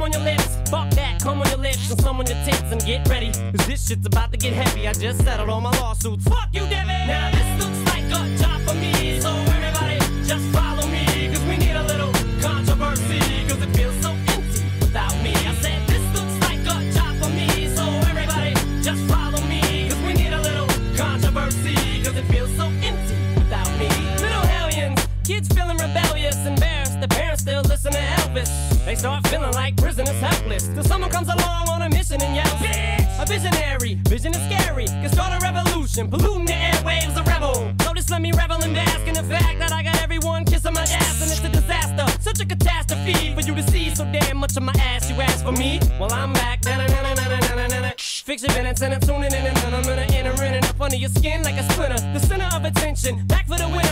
[0.00, 2.72] come on your lips, fuck that, come on your lips, and some on your tits,
[2.72, 3.30] and get ready.
[3.30, 4.88] Cause this shit's about to get heavy.
[4.88, 6.24] I just settled all my lawsuits.
[6.24, 7.06] Fuck you, Devin!
[7.06, 11.58] Now this looks like a job for me, so everybody just follow me, cause we
[11.58, 15.34] need a little controversy, cause it feels so empty without me.
[15.34, 20.00] I said this looks like a job for me, so everybody just follow me, cause
[20.00, 23.88] we need a little controversy, cause it feels so empty without me.
[24.16, 28.48] Little hellions, kids feeling rebellious, embarrassed, the parents still listen to Elvis.
[28.86, 29.79] They start feeling like
[35.98, 37.72] a revolution, polluting the airwaves, a rebel.
[37.94, 40.82] Just let me revel and bask in the fact that I got everyone kissing my
[40.82, 44.56] ass, and it's a disaster, such a catastrophe for you to see so damn much
[44.56, 45.10] of my ass.
[45.10, 46.64] You ask for me, well I'm back.
[46.64, 47.92] Na-na-na-na-na-na-na-na.
[47.98, 50.96] Fix your minutes and I'm tuning in and I'm gonna enter in and up under
[50.96, 52.00] your skin like a splinter.
[52.14, 53.89] The center of attention, back for the winner.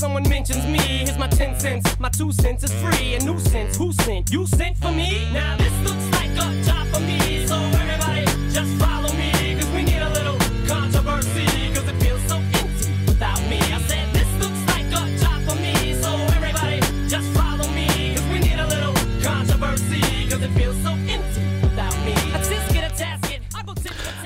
[0.00, 0.78] Someone mentions me.
[0.78, 2.00] Here's my 10 cents.
[2.00, 3.16] My two cents is free.
[3.16, 3.76] A nuisance.
[3.76, 4.32] Who sent?
[4.32, 5.28] You sent for me?
[5.30, 7.46] Now this looks like a job for me.
[7.46, 9.19] So everybody just follow me.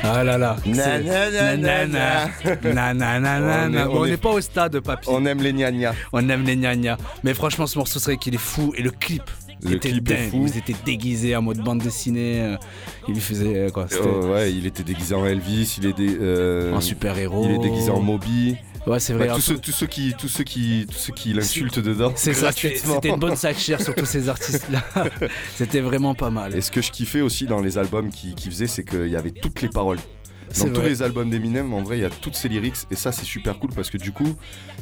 [0.06, 0.56] Ah là là.
[0.66, 2.74] Na, c'est- na, na, na, na.
[2.74, 5.08] Na, na, na, na, On n'est pas au stade, papy.
[5.10, 8.38] On aime les gna On aime les gna Mais franchement, ce morceau, c'est qu'il est
[8.38, 8.72] fou.
[8.76, 9.22] Et le clip.
[9.62, 10.30] Le était clip est dingue.
[10.30, 10.44] fou.
[10.46, 12.42] Ils étaient déguisés en mode bande dessinée.
[12.42, 12.56] euh,
[13.08, 16.18] Il lui faisait euh, quoi Oh, ouais, il était déguisé en Elvis, il est dé-
[16.20, 17.46] euh, En super-héros.
[17.48, 18.56] Il est déguisé en Moby.
[18.86, 19.26] Ouais, c'est vrai.
[19.26, 22.12] Bah, en tous, ceux, tous ceux qui, tous ceux qui, tous ceux qui l'insultent dedans.
[22.16, 22.94] C'est ça, c'était gratuitement.
[22.94, 24.82] c'était une bonne satire sur tous ces artistes-là.
[25.56, 26.54] C'était vraiment pas mal.
[26.54, 29.16] Et ce que je kiffais aussi dans les albums qu'il qu'il faisait, c'est qu'il y
[29.16, 29.98] avait toutes les paroles.
[30.58, 30.88] Dans tous vrai.
[30.88, 33.58] les albums d'Eminem, en vrai, il y a toutes ces lyrics et ça, c'est super
[33.58, 34.34] cool parce que du coup,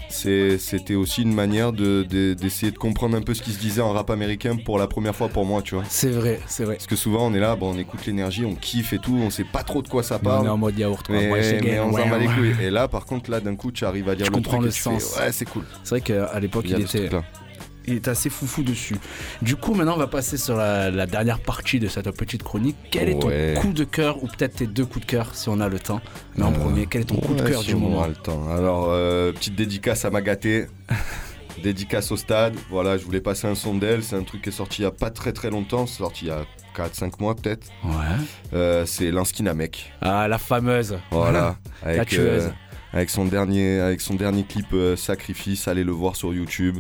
[0.09, 3.81] c'était aussi une manière de- de- d'essayer de, comprendre un peu ce qui se disait
[3.81, 5.85] en rap américain pour la première fois pour moi, tu vois.
[5.89, 6.75] C'est vrai, c'est vrai.
[6.77, 9.31] Parce que souvent, on est là, bon, on écoute l'énergie, on kiffe et tout, on
[9.31, 10.43] sait pas trop de quoi ça Mais parle.
[10.43, 11.17] on est en mode yaourt, quoi.
[11.17, 12.35] Mais, Ouais, c'est mais gay, on s'en ouais, bat les ouais.
[12.35, 12.55] couilles.
[12.67, 14.65] Et là, par contre, là, d'un coup, tu arrives à dire Je le comprends truc
[14.67, 15.17] le fais, sens.
[15.19, 15.65] ouais, c'est cool.
[15.83, 17.09] C'est vrai qu'à l'époque, Il était,
[17.87, 18.97] il était assez foufou dessus.
[19.43, 22.77] Du coup, maintenant, on va passer sur la, la dernière partie de cette petite chronique.
[22.91, 23.55] Quel est ton Ouais.
[23.61, 26.01] coup de cœur, ou peut-être tes deux coups de cœur, si on a le temps
[26.37, 28.09] Mais en Euh, premier, quel est ton coup de cœur si du on moment aura
[28.09, 28.49] le temps.
[28.51, 30.67] Alors, euh, petite dédicace à Magaté.
[31.63, 32.55] Dédicace au stade.
[32.71, 34.03] Voilà, je voulais passer un son d'elle.
[34.03, 35.87] C'est un truc qui est sorti il y a pas très très longtemps.
[35.87, 36.45] C'est sorti il y a
[36.77, 37.69] 4-5 mois peut-être.
[37.85, 37.93] Ouais.
[38.55, 39.93] Euh, c'est Lanskinamec.
[40.01, 40.99] Ah, la fameuse.
[41.11, 41.57] Voilà.
[41.85, 42.45] la avec, tueuse.
[42.45, 42.51] euh,
[42.95, 46.79] avec son dernier, avec son dernier clip Sacrifice, allez le voir sur YouTube.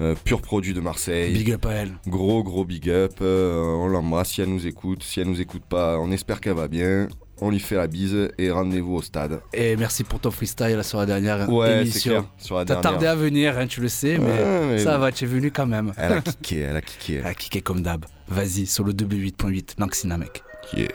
[0.00, 1.32] Euh, pur produit de Marseille.
[1.32, 1.92] Big up à elle.
[2.06, 3.12] Gros gros big up.
[3.22, 5.02] Euh, on l'embrasse si elle nous écoute.
[5.02, 7.08] Si elle nous écoute pas, on espère qu'elle va bien.
[7.40, 9.40] On lui fait la bise et rendez-vous au stade.
[9.52, 12.24] Et merci pour ton freestyle sur la dernière Ouais, émission.
[12.38, 15.00] clair, T'as tardé à venir, hein, tu le sais, mais, Ouais, mais ça bon.
[15.00, 15.92] va, tu es venu quand même.
[15.96, 17.14] Elle a kické, elle a kické.
[17.18, 18.04] Elle a kické comme d'hab.
[18.28, 20.42] Vas-y, sur le W8.8, Lanxina, mec.
[20.76, 20.88] Yeah.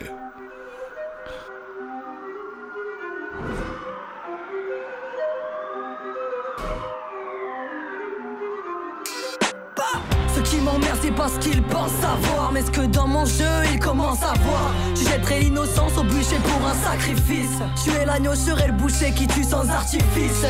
[11.30, 12.52] Ce qu'ils pensent savoir.
[12.54, 14.74] Mais ce que dans mon jeu, ils commencent à voir.
[14.96, 17.60] Je jetterai l'innocence au bûcher pour un sacrifice.
[17.84, 20.46] Tu es l'agneau, je serai le boucher qui tue sans artifice.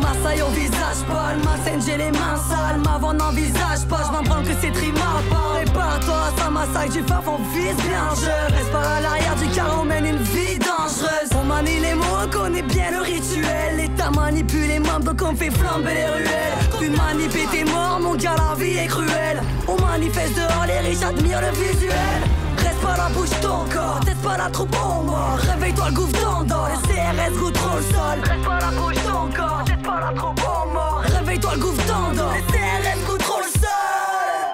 [0.00, 4.12] Massaille au visage pâle, ma scène j'ai les mains sales, ma voix n'envisage pas, je
[4.12, 5.20] m'en prends que c'est trimar
[5.54, 9.80] Prépare-toi, ça massacre du faf, on vise bien Je reste pas à l'arrière du car
[9.80, 14.10] on mène une vie dangereuse On manie les mots, on connaît bien le rituel L'État
[14.10, 17.79] manipule les membres donc on fait flamber les ruelles Puis maniper tes morts,
[18.20, 19.40] gars la vie est cruelle.
[19.66, 22.20] On manifeste dehors, les riches admirent le visuel.
[22.58, 26.20] Reste pas la bouche ton corps, teste pas la troupe en mort Réveille-toi le gouffre
[26.20, 28.18] t'endort, les CRS goûteront le sol.
[28.22, 31.86] Reste pas la bouche ton corps, teste pas la troupe en mort Réveille-toi le gouffre
[31.86, 34.50] t'endort, les CRS goûteront le sol.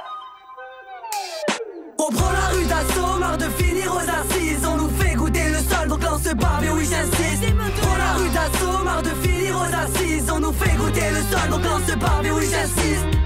[1.98, 4.64] On prend la rue d'assaut, marre de finir aux assises.
[4.64, 7.54] On nous fait goûter le sol, donc lance pas, mais oui j'insiste.
[7.82, 10.30] Prends la rue d'assaut, marre de finir aux assises.
[10.32, 13.25] On nous fait goûter le sol, donc lance pas, mais oui j'insiste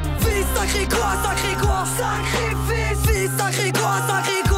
[0.60, 1.84] sacré quoi, sacré quoi.
[1.96, 4.49] Sacrifice Fils sacré quoi, sacré quoi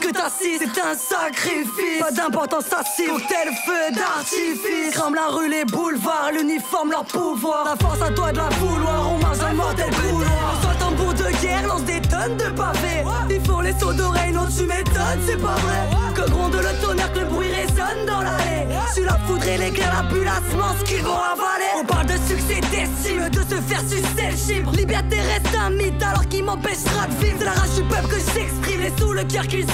[0.00, 2.00] que t'assises, c'est un sacrifice.
[2.00, 4.92] Pas d'importance assise, cocktail feu d'artifice.
[4.92, 7.64] Crame la rue, les boulevards, l'uniforme, leur pouvoir.
[7.64, 11.14] La force à toi de la vouloir, on marche dans le mortel couloir Soit tambour
[11.14, 13.04] de guerre, lance des tonnes de pavés.
[13.30, 15.88] Ils font les sauts d'oreilles, non tu m'étonnes, c'est pas vrai.
[16.14, 18.68] Que gronde le tonnerre, que le bruit résonne dans l'allée.
[18.94, 20.28] Sur la foudre et l'éclair, la bulle,
[20.84, 21.70] qu'ils vont avaler.
[21.80, 26.02] On parle de succès d'estime, de se faire sucer le chibre Liberté reste un mythe
[26.02, 27.36] alors qu'il m'empêchera de vivre?
[27.38, 29.66] C'est la rage du peuple que j'exprime, les sous le cœur qu'ils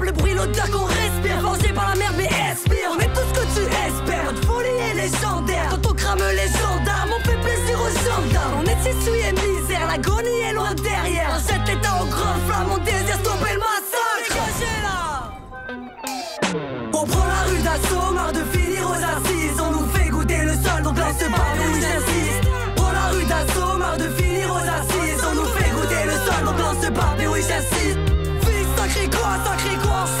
[0.00, 2.90] Le bruit, l'odeur qu'on respire, vengé par la mer mais expire.
[2.92, 5.68] On est tout ce que tu espères, notre folie est légendaire.
[5.70, 8.58] Quand on crame les gendarmes, on fait plaisir aux gendarmes.
[8.58, 11.30] On est tissu et misère, l'agonie est loin derrière.
[11.36, 14.02] On jette l'état aux grandes flammes, on désire stopper le massacre
[16.92, 19.60] on prend la rue d'assaut, marre de finir aux assises.
[19.60, 23.78] On nous fait goûter le sol, donc lance pas, oui j'insiste Prends la rue d'assaut,
[23.78, 25.24] marre de finir aux assises.
[25.30, 28.01] On nous fait goûter le sol, donc lance pas, oui j'insiste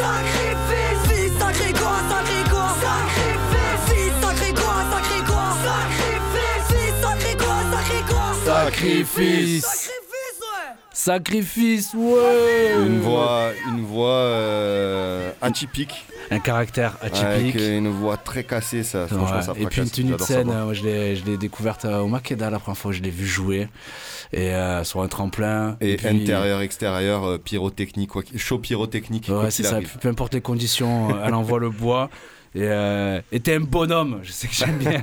[0.02, 2.68] Sacrifice Fils sacré quoi, sacré quoi?
[2.82, 5.46] Sacrifice Fils sacré quoi, sacré quoi?
[5.62, 8.26] Sacrifice Fils sacré quoi, sacré quoi?
[8.44, 9.90] Sacrifice
[11.06, 16.04] Sacrifice, ouais Une voix, une voix euh, atypique.
[16.30, 17.24] Un caractère atypique.
[17.24, 19.08] Avec une voix très cassée, ça.
[19.08, 19.42] Franchement, Ouais.
[19.42, 22.06] ça Et puis une tenue de scène, moi, je l'ai, je l'ai découverte euh, au
[22.06, 23.66] Makeda la première fois où je l'ai vu jouer.
[24.32, 25.76] Et euh, sur un tremplin.
[25.80, 29.26] Et puis- intérieur, extérieur, pyrotechnique, quoi, chaud pyrotechnique.
[29.28, 29.74] Ouais, c'est ça.
[29.78, 29.98] arrive.
[30.00, 32.10] Peu importe les conditions, elle envoie le bois.
[32.54, 35.00] Et euh, et t'es un bonhomme, je sais que j'aime bien.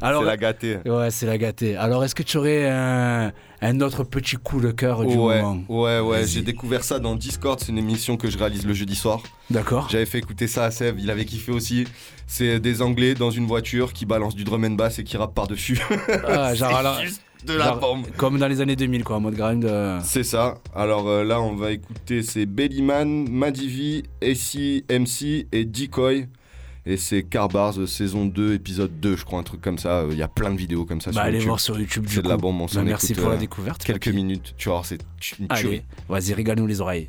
[0.00, 0.78] C'est la gâtée.
[0.86, 1.76] Ouais, c'est la gâtée.
[1.76, 5.62] Alors, est-ce que tu aurais un, un autre petit coup de cœur du ouais, moment
[5.68, 8.94] ouais, ouais, j'ai découvert ça dans Discord, c'est une émission que je réalise le jeudi
[8.96, 9.20] soir.
[9.50, 9.88] D'accord.
[9.90, 11.86] J'avais fait écouter ça à Seb, il avait kiffé aussi.
[12.26, 15.34] C'est des Anglais dans une voiture qui balancent du drum and bass et qui rappent
[15.34, 15.80] par-dessus.
[16.26, 18.06] Ah, genre, alors- juste de la genre, bombe.
[18.16, 19.64] Comme dans les années 2000, quoi, en mode grind.
[19.64, 20.58] euh, C'est ça.
[20.74, 26.26] Alors euh, là, on va écouter c'est Bellyman, Madivi, AC, MC et Decoy.
[26.84, 30.04] Et c'est Carbars euh, saison 2, épisode 2, je crois, un truc comme ça.
[30.10, 31.46] Il y a plein de vidéos comme ça Bah, sur allez YouTube.
[31.48, 34.08] voir sur YouTube, C'est de la bombe, on Bah, merci écoute, pour la découverte, Quelques
[34.08, 34.98] minutes, tu vois, c'est
[35.38, 37.08] une Allez, vas-y, régale-nous les oreilles.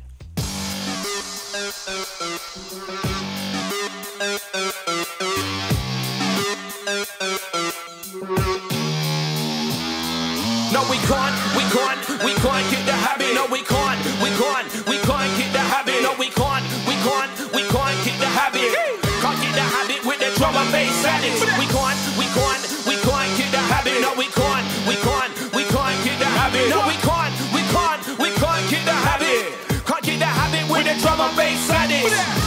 [21.24, 21.42] Addicts.
[21.58, 24.00] We can't, we can't, we can't kick the habit.
[24.00, 26.68] No, we can't, we can't, we can't kick the habit.
[26.68, 29.84] No, we can't, we can't, we can't kick the habit.
[29.86, 32.12] Can't kick the habit with the drum and bass addicts.
[32.12, 32.43] I'm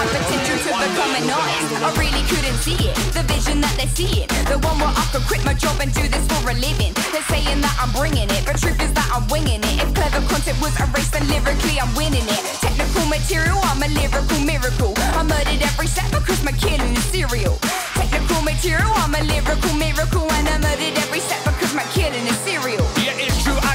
[0.00, 1.76] my potential to become an artist.
[1.76, 4.28] I really couldn't see it, the vision that they're seeing.
[4.48, 6.96] The one where I could quit my job and do this for a living.
[7.12, 9.76] They're saying that I'm bringing it, but truth is that I'm winging it.
[9.84, 12.42] If clever content was erased, then lyrically I'm winning it.
[12.64, 14.96] Technical material, I'm a lyrical miracle.
[14.96, 17.60] I murdered every step because my killing is serial.
[18.00, 22.40] Technical material, I'm a lyrical miracle, and I murdered every step because my killing is
[22.48, 22.89] serial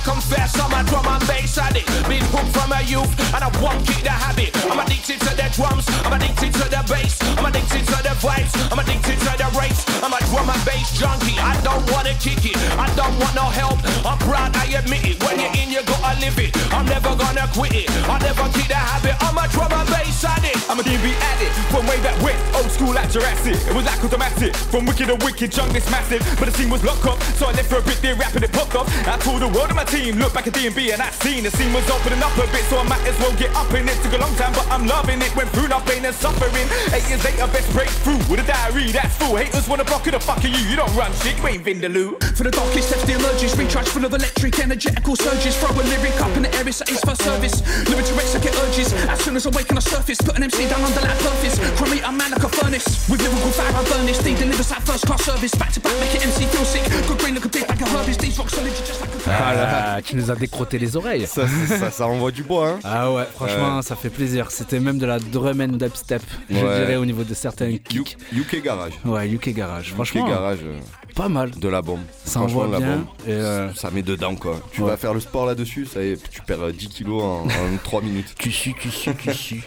[0.05, 1.89] confess I'm a drum and bass addict.
[2.07, 4.53] Been hooked from a youth and I won't kick the habit.
[4.69, 7.17] I'm addicted to the drums, I'm addicted to the bass.
[7.35, 9.81] I'm addicted to the vibes, I'm addicted to the race.
[10.05, 12.55] I'm a drum and bass junkie, I don't wanna kick it.
[12.77, 15.17] I don't want no help, I'm proud, I admit it.
[15.25, 16.53] When you're in, you gotta live it.
[16.69, 20.23] I'm never gonna quit it, I never kick the habit I'm a drum and bass
[20.23, 20.69] addict.
[20.69, 23.57] I'm a DB addict from way back when, old school like Jurassic.
[23.67, 26.21] It was like automatic, from wicked to wicked, junglist massive.
[26.37, 28.51] But the scene was locked up, so I left for a bit there, rapping it
[28.51, 28.87] popped off.
[29.07, 31.51] I told the world of my team, look back at D&B and I seen the
[31.51, 33.95] scene was opening up a bit, so I might as well get up in it.
[34.03, 35.31] Took a long time, but I'm loving it.
[35.35, 36.67] Went through enough pain and suffering.
[36.91, 39.35] Eight years later, best breakthrough with a diary that's full.
[39.35, 40.59] Haters wanna block it, the fuck are you?
[40.67, 42.19] You don't run shit, you ain't Vindaloo.
[42.35, 46.19] For the darkest depths, the emerges Recharge full of electric, energetical surges Throw a lyric
[46.19, 49.35] up in the air, it's it's for service Lyric directs, I get urges As soon
[49.37, 52.17] as I wake on the surface Put an MC down under like purpose Chromate, I'm
[52.17, 55.23] man like a furnace With lyrical fire, I burn this They delivers that first class
[55.23, 57.79] service Back to back, make it MC feel sick Good grain, look a bit like
[57.79, 61.25] a herbist These rock solid, just like a ah, Tu nous as décroté les oreilles.
[61.27, 62.79] Ça, ça, ça envoie du bois, hein.
[62.83, 64.51] Ah ouais, franchement, ça fait plaisir.
[64.51, 68.17] C'était même de la drum and dubstep, je dirais, au niveau de certains kicks.
[68.33, 68.93] UK Garage.
[69.05, 69.93] Ouais, UK Garage.
[69.93, 70.59] Franchement, UK Garage.
[70.63, 70.79] euh,
[71.15, 71.51] pas mal.
[71.51, 72.01] De la bombe.
[72.25, 73.05] Ça envoie de la bien, bombe.
[73.27, 74.59] et, euh, Ça met dedans, quoi.
[74.71, 74.89] Tu Ouais.
[74.89, 77.77] vas faire le sport là-dessus, ça y est, tu perds euh, 10 kilos en, en
[77.83, 78.33] 3 minutes.
[78.37, 79.63] Tu suis, tu suis, tu suis.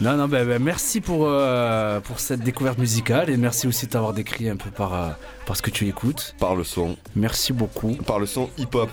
[0.00, 3.90] Non, non, bah, bah, merci pour, euh, pour cette découverte musicale et merci aussi de
[3.90, 5.08] t'avoir décrit un peu par, euh,
[5.44, 6.36] par ce que tu écoutes.
[6.38, 6.96] Par le son.
[7.16, 7.94] Merci beaucoup.
[8.06, 8.90] Par le son hip-hop.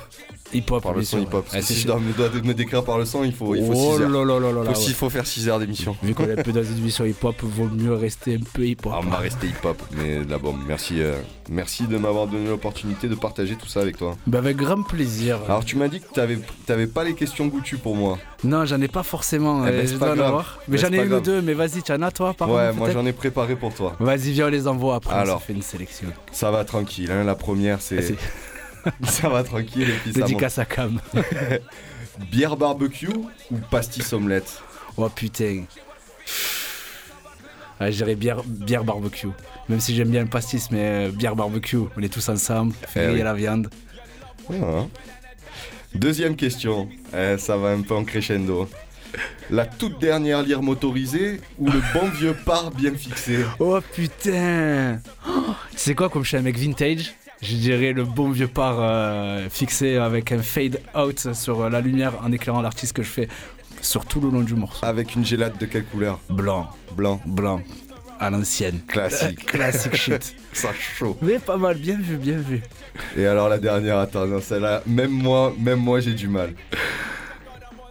[0.53, 1.45] Hip-hop, Par le son hip-hop.
[1.49, 4.03] C'est si je dois me, décrire par le son, il faut, il faut Oh 6
[4.03, 4.09] heures.
[4.09, 4.93] là là là là là, faut, ouais.
[4.93, 5.97] faut faire 6 heures d'émission.
[6.03, 8.93] Vu qu'on est un peu dans une émission hip-hop, vaut mieux rester un peu hip-hop.
[8.95, 10.59] Ah, on va rester hip-hop, mais la bombe.
[10.67, 11.15] Merci, euh,
[11.49, 14.15] merci de m'avoir donné l'opportunité de partager tout ça avec toi.
[14.27, 15.39] Bah, avec grand plaisir.
[15.47, 18.17] Alors tu m'as dit que t'avais, t'avais pas les questions goûtues pour moi.
[18.43, 19.65] Non, j'en ai pas forcément.
[19.65, 20.59] Eh ben, euh, c'est je dois en avoir.
[20.67, 22.67] Mais Ben, j'en ai une ou deux, mais vas-y, tu en as toi par ouais,
[22.67, 23.95] contre, moi j'en ai préparé pour toi.
[23.99, 25.15] Vas-y, viens, on les envoie après.
[25.15, 25.39] Alors.
[25.39, 26.07] ça fait une sélection.
[26.31, 28.15] Ça va tranquille, hein, la première c'est.
[29.03, 30.11] C'est- ça va tranquille et puis.
[30.11, 30.99] Dédicace à Cam.
[32.31, 33.09] Bière barbecue
[33.51, 34.61] ou pastis omelette?
[34.97, 35.63] Oh putain.
[37.81, 39.27] Ouais, je dirais bière, bière barbecue.
[39.67, 41.77] Même si j'aime bien le pastis, mais euh, bière barbecue.
[41.97, 43.21] On est tous ensemble, Eh oui.
[43.21, 43.69] la viande.
[44.47, 44.85] Voilà.
[45.93, 48.69] Deuxième question, Eh, ça va un peu en crescendo.
[49.49, 53.39] La toute dernière lyre motorisée ou le bon vieux par bien fixé?
[53.59, 58.03] Oh putain Oh, Tu sais quoi, comme je suis un mec vintage, je dirais le
[58.03, 62.61] bon vieux par euh, fixé avec un fade out sur euh, la lumière en éclairant
[62.61, 63.27] l'artiste que je fais
[63.81, 64.85] sur tout le long du morceau.
[64.85, 66.19] Avec une gélate de quelle couleur?
[66.29, 66.69] Blanc.
[66.95, 67.21] Blanc.
[67.25, 67.61] Blanc.
[68.19, 68.79] À l'ancienne.
[68.87, 69.45] Classique.
[69.47, 70.35] Classique shit.
[70.53, 71.17] Ça chaud.
[71.21, 72.61] Mais pas mal, bien vu, bien vu.
[73.17, 76.53] Et alors la dernière, attends, non, celle-là, même moi, même moi j'ai du mal.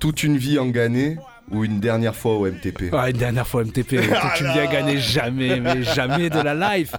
[0.01, 1.19] Toute une vie en Ghané
[1.51, 4.99] ou une dernière fois au MTP Ah, une dernière fois MTP, toi, tu viens gagner
[4.99, 6.95] jamais, mais jamais de la life.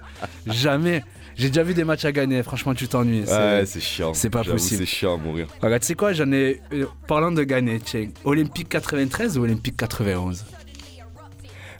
[0.45, 1.03] Jamais.
[1.37, 3.23] J'ai déjà vu des matchs à gagner, franchement, tu t'ennuies.
[3.23, 4.13] Ouais, c'est chiant.
[4.13, 4.79] C'est pas possible.
[4.79, 5.47] C'est chiant à mourir.
[5.61, 6.61] Regarde, tu sais quoi, j'en ai.
[6.73, 10.45] euh, parlant de gagner, tiens, Olympique 93 ou Olympique 91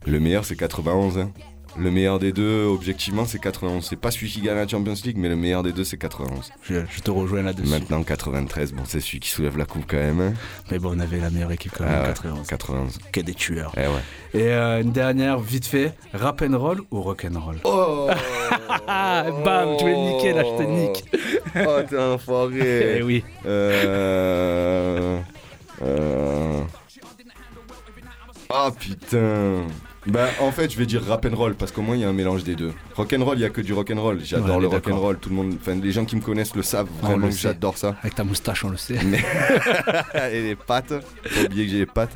[0.06, 1.18] Le meilleur c'est 91.
[1.18, 1.32] hein.
[1.78, 3.86] Le meilleur des deux, objectivement, c'est 91.
[3.86, 6.50] C'est pas celui qui gagne la Champions League, mais le meilleur des deux, c'est 91.
[6.64, 7.68] Je, je te rejoins là-dessus.
[7.70, 10.22] Maintenant 93, bon, c'est celui qui soulève la coupe quand même.
[10.22, 10.34] hein.
[10.72, 12.48] Mais bon, on avait la meilleure équipe quand même, Ah ouais, 91.
[12.48, 12.98] 91.
[13.12, 13.74] Que des tueurs.
[13.76, 14.42] Eh ouais.
[14.42, 17.58] Et euh, une dernière, vite fait, rap and roll ou rock and roll?
[17.66, 18.08] Oh
[18.88, 21.04] Bam, tu voulais me niquer là, je te nique.
[21.58, 23.24] Oh, t'es un enfoiré Eh oui.
[23.46, 25.20] Euh...
[25.82, 26.62] Euh...
[28.50, 29.64] Ah putain
[30.08, 32.10] Bah en fait je vais dire rap and roll parce qu'au moins il y a
[32.10, 32.74] un mélange des deux.
[32.96, 34.20] Rock and roll il y a que du rock and roll.
[34.24, 35.18] J'adore Ouais, le rock and roll.
[35.18, 37.96] Tout le monde, enfin les gens qui me connaissent le savent vraiment que j'adore ça.
[38.02, 39.00] Avec ta moustache, on le sait.
[39.04, 39.20] Mais...
[40.32, 40.94] Et les pattes.
[41.26, 42.16] Faut oublier que j'ai les pattes.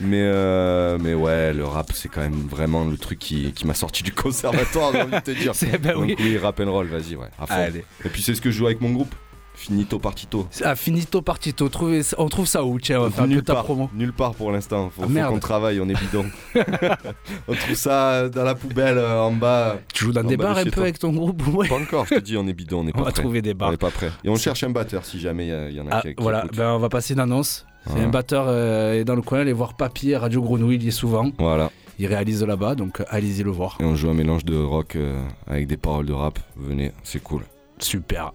[0.00, 0.98] Mais euh...
[1.00, 4.12] mais ouais le rap c'est quand même vraiment le truc qui, qui m'a sorti du
[4.12, 5.52] conservatoire j'ai envie de te dire.
[5.82, 6.16] Ben Donc oui.
[6.18, 7.26] oui rap and roll vas-y ouais.
[7.38, 7.54] à fond.
[7.54, 7.84] Allez.
[8.04, 9.14] Et puis c'est ce que je joue avec mon groupe.
[9.58, 10.46] Finito partito.
[10.62, 13.42] Ah, finito partito, trouvez- on trouve ça où Tiens, on va faire un peu Nulle
[13.42, 13.90] ta part, promo.
[13.94, 14.90] nulle part pour l'instant.
[14.94, 16.26] Faut, Ah, faut qu'on travaille, on est bidon.
[17.48, 19.78] on trouve ça dans la poubelle euh, en bas.
[19.94, 20.82] Tu joues dans des bars un peu toi.
[20.82, 21.68] avec ton groupe ouais.
[21.68, 23.22] Pas encore, je te dis, on est bidon, on n'est pas On va prêt.
[23.22, 23.68] trouver des bars.
[23.68, 24.10] On n'est pas prêt.
[24.24, 26.02] Et on cherche un batteur si jamais il y a- il y, en a Ah,
[26.02, 27.64] qui, qui voilà, ben, on va passer une annonce.
[27.88, 30.88] C'est un batteur euh, est dans le coin, allez voir Papy, Radio Grenouille, il y
[30.88, 31.30] est souvent.
[31.38, 31.70] Voilà.
[31.98, 33.78] Il réalise là-bas, donc euh, allez-y le voir.
[33.80, 36.38] Et on joue un mélange de rock euh, avec des paroles de rap.
[36.56, 37.42] Venez, c'est cool.
[37.78, 38.32] Super.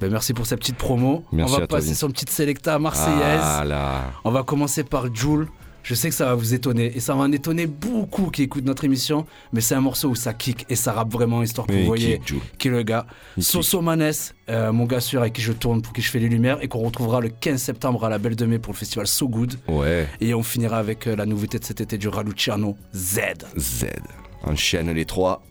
[0.00, 1.24] Ben, merci pour cette petite promo.
[1.32, 1.98] Merci on va passer Vince.
[1.98, 3.40] son petite sélecta marseillaise.
[3.42, 4.12] Ah là.
[4.24, 5.48] On va commencer par Joule,
[5.82, 8.64] Je sais que ça va vous étonner et ça va en étonner beaucoup qui écoutent
[8.64, 11.74] notre émission, mais c'est un morceau où ça kick et ça rappe vraiment histoire que
[11.74, 13.06] vous voyez kick, qui est le gars.
[13.38, 14.12] Soso Manes,
[14.48, 16.68] euh, mon gars sûr avec qui je tourne, pour qui je fais les lumières et
[16.68, 19.58] qu'on retrouvera le 15 septembre à la Belle de Mai pour le festival So Good.
[19.68, 20.08] Ouais.
[20.20, 23.20] Et on finira avec euh, la nouveauté de cet été du Raluciano, Z.
[23.58, 23.84] Z.
[24.42, 25.42] Enchaîne les trois.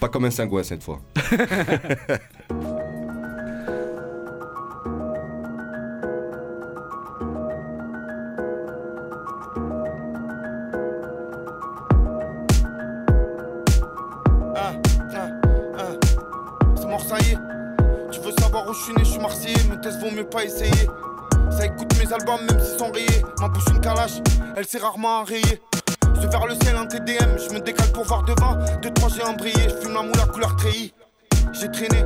[0.00, 1.00] Pas comme un singouin cette fois.
[18.82, 19.64] je suis né, je suis marseillais.
[19.70, 20.88] Mes tests vaut mieux pas essayer.
[21.50, 23.22] Ça écoute mes albums, même s'ils sont rayés.
[23.40, 24.20] Ma bouche, une calache,
[24.56, 25.60] elle s'est rarement enrayée.
[26.20, 28.56] Je vers le ciel en TDM, je me décale pour voir devant.
[28.80, 29.68] Deux, trois, j'ai embrayé.
[29.68, 30.92] Je fume la moule à couleur treillis.
[31.52, 32.04] J'ai traîné.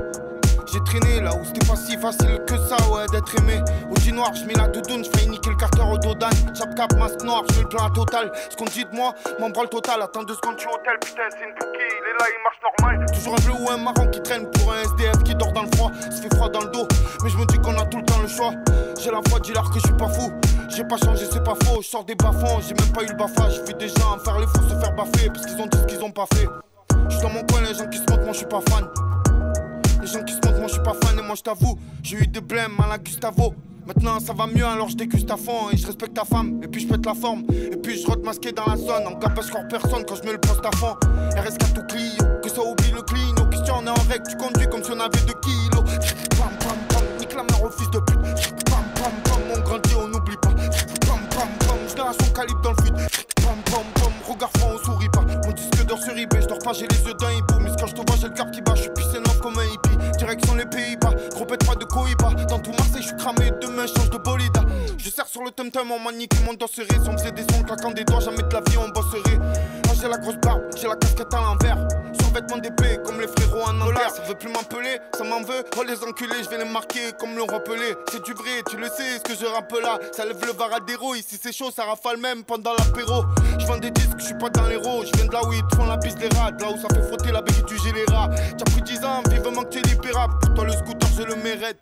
[0.76, 3.64] J'ai traîné là où c'était pas si facile que ça, ouais, d'être aimé.
[3.90, 6.28] Au jean noir, je mets la doudoune, je fais niquer le carter au dodan.
[6.54, 8.30] Chape cap, masque noir, je mets le plan à total.
[8.50, 10.02] Ce qu'on dit de moi, m'embralle total.
[10.02, 12.42] Attends deux secondes, je suis au hôtel, putain, c'est une bouquille, il est là, il
[12.44, 13.06] marche normal.
[13.08, 15.70] Toujours un bleu ou un marron qui traîne pour un SDF qui dort dans le
[15.76, 15.90] froid.
[15.98, 16.86] Ça fait froid dans le dos,
[17.24, 18.52] mais je me dis qu'on a tout le temps le choix.
[19.00, 20.30] J'ai la foi, dis-leur que je suis pas fou.
[20.68, 21.80] J'ai pas changé, c'est pas faux.
[21.80, 23.62] Je sors des bas-fonds, j'ai même pas eu le bafage.
[23.66, 26.04] Vu des gens faire les fous se faire baffer parce qu'ils ont dit ce qu'ils
[26.04, 26.46] ont pas fait.
[27.08, 28.84] Je suis dans mon coin, les gens qui se montrent, moi je suis pas fan.
[30.06, 32.18] Les gens qui se montrent, moi je suis pas fan et moi je t'avoue, j'ai
[32.18, 33.56] eu des blèmes à la Gustavo.
[33.88, 36.60] Maintenant ça va mieux alors je déguste à fond et je respecte ta femme.
[36.62, 37.42] Et puis je pète la forme.
[37.50, 39.04] Et puis je rentre masqué dans la zone.
[39.04, 40.94] En capes score personne quand je mets le poste à fond.
[41.34, 43.34] RS4 tout Clio que ça oublie le clean.
[43.42, 44.22] Aux questions on est en règle.
[44.30, 45.84] Tu conduis comme si on avait 2 kilos.
[46.38, 48.64] Pam pam pam nique la mère au fils de pute.
[48.70, 50.50] Pam pam pam on grandit on n'oublie pas.
[50.50, 52.92] Pam pam pam génération calibre dans le fut.
[53.42, 55.22] Pam pam pam regard franc on sourit pas.
[55.22, 57.58] Mon disque d'or sur eBay je dors pas j'ai les yeux d'un hibou.
[57.60, 59.18] Mais quand je te vois j'ai le cap qui bat je suis pissé
[60.26, 61.14] Direction les Pays-Bas.
[61.30, 62.30] Gros pas de Cohiba.
[62.48, 64.58] Dans tout Marseille je suis cramé demain change de bolide
[64.98, 67.62] Je serre sur le tum-tum on manique mon dos serré Si on faisait des sons
[67.62, 69.38] claquant des doigts jamais de la vie on bosserait.
[69.38, 71.65] Moi j'ai la grosse barbe j'ai la casquette à l'envers
[72.36, 75.64] vêtements d'épée comme les frérots en Angleterre Ça veut plus m'appeler ça m'en veut.
[75.78, 78.88] Oh les enculés je vais les marquer comme le repelé C'est du vrai tu le
[78.88, 79.98] sais ce que je rappe là.
[80.12, 83.24] Ça lève le varadero ici c'est chaud ça rafale même pendant l'apéro.
[83.58, 85.66] Je vends des disques je suis pas dans l'héros Je viens de là où ils
[85.66, 86.50] te font la piste des rats.
[86.50, 89.70] Là où ça fait frotter la béquille du général T'as pris 10 ans vivement que
[89.70, 90.34] tu es libérable.
[90.40, 91.78] Pour toi le scooter je le mérite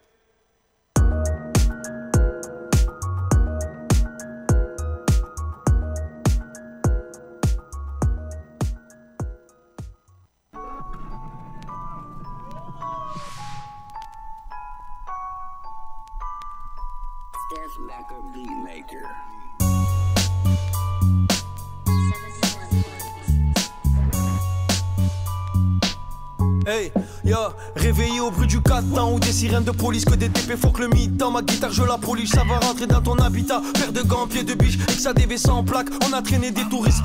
[26.67, 26.91] Hey,
[27.25, 27.37] yo,
[27.77, 30.81] réveillé au bruit du catan ou des sirènes de police que des TP faut que
[30.81, 31.31] le mi-temps.
[31.31, 33.61] Ma guitare, je la polish, ça va rentrer dans ton habitat.
[33.75, 35.89] Paire de gants, pied de biche, et que ça dévait sans plaque.
[36.09, 37.05] On a traîné des touristes.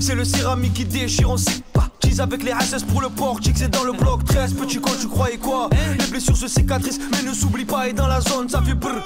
[0.00, 1.88] C'est le céramique qui déchire, on sait pas.
[2.02, 4.54] Cheese avec les SS pour le portique, c'est dans le bloc 13.
[4.54, 5.68] Petit con, tu croyais quoi?
[5.98, 9.02] Les blessures se cicatrisent, mais ne s'oublie pas, et dans la zone, ça fait brr.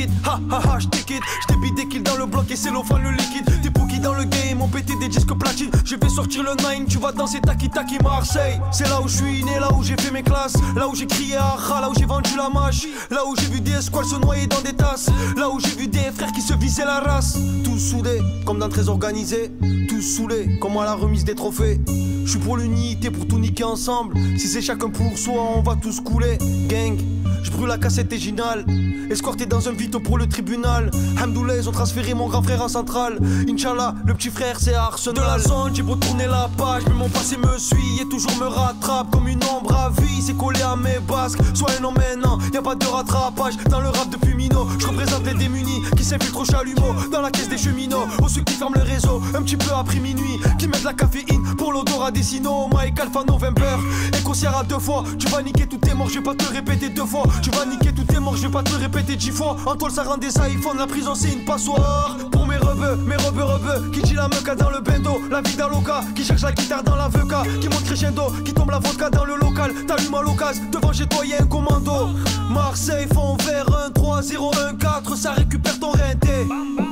[0.00, 1.22] Quitte, ha ha ha, j't'ai quitte.
[1.42, 3.44] J't'ai bidé kill dans le bloc et c'est l'offre le liquide.
[3.62, 3.68] T'es
[4.00, 5.70] dans le game, on pété des disques platine.
[5.84, 8.60] Je vais sortir le 9, tu vas danser Taki Taki Marseille.
[8.72, 10.56] C'est là où je suis né, là où j'ai fait mes classes.
[10.76, 12.86] Là où j'ai crié à là où j'ai vendu la mâche.
[13.10, 15.08] Là où j'ai vu des squales se noyer dans des tasses.
[15.36, 17.38] Là où j'ai vu des frères qui se visaient la race.
[17.64, 19.50] Tous soudés, comme dans très organisé.
[19.88, 21.80] Tous saoulés, comme à la remise des trophées.
[22.24, 24.16] Je suis pour l'unité, pour tout niquer ensemble.
[24.38, 26.38] Si c'est chacun pour soi, on va tous couler.
[26.68, 26.98] Gang,
[27.42, 28.64] je brûle la cassette originale.
[29.10, 30.90] Escorté dans un vito pour le tribunal.
[31.20, 33.18] Hamdoullah, ils ont transféré mon grand frère en centrale.
[33.48, 35.10] Inch'Allah, le petit frère, c'est Arsenal.
[35.14, 36.82] De la zone, j'ai beau tourner la page.
[36.86, 40.22] Mais mon passé me suit et toujours me rattrape comme une ombre à vie.
[40.22, 41.40] C'est collé à mes basques.
[41.54, 43.56] Sois un maintenant, y a pas de rattrapage.
[43.68, 46.94] Dans le rap depuis Mino, je représente les démunis qui s'infiltrent au chalumeau.
[47.10, 49.20] Dans la caisse des cheminots, aux ceux qui ferment le réseau.
[49.34, 52.68] Un petit peu après minuit, qui mettent la caféine pour l'odorat des sinos.
[52.72, 53.76] Mike Alpha November,
[54.16, 55.04] et qu'on à deux fois.
[55.18, 57.24] Tu vas niquer tout tes morts, je vais pas te répéter deux fois.
[57.42, 59.56] Tu vas niquer tout tes morts, je vais pas te répéter dix fois.
[59.66, 62.16] En toile, ça rend des iPhones, la prison c'est une passoire.
[62.30, 65.20] Pour mes rebeux, mes rebeux, rebeux, qui dit la meca dans le bendo.
[65.30, 68.70] La vie d'Aloca, qui cherche la guitare dans la VK, qui monte crescendo, qui tombe
[68.70, 69.72] la vodka dans le local.
[69.86, 72.08] T'allumes à l'occasion, devant chez toi y'a un commando.
[72.50, 76.46] Marseille font vers 1 3 0 1 4, ça récupère ton renté.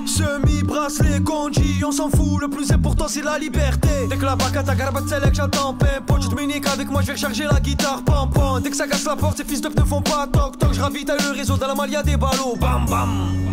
[0.07, 3.89] Semi bracelet conji, on s'en fout, le plus important c'est la liberté.
[4.09, 6.19] Dès que la bacata garbat select, j'attends pimpo.
[6.19, 8.63] Tu te avec moi, je vais recharger la guitare pam pam.
[8.63, 10.73] Dès que ça casse la porte, ces fils de ne font pas toc toc.
[10.73, 13.48] Je ravitaille le réseau dans la malia des ballots, bam bam.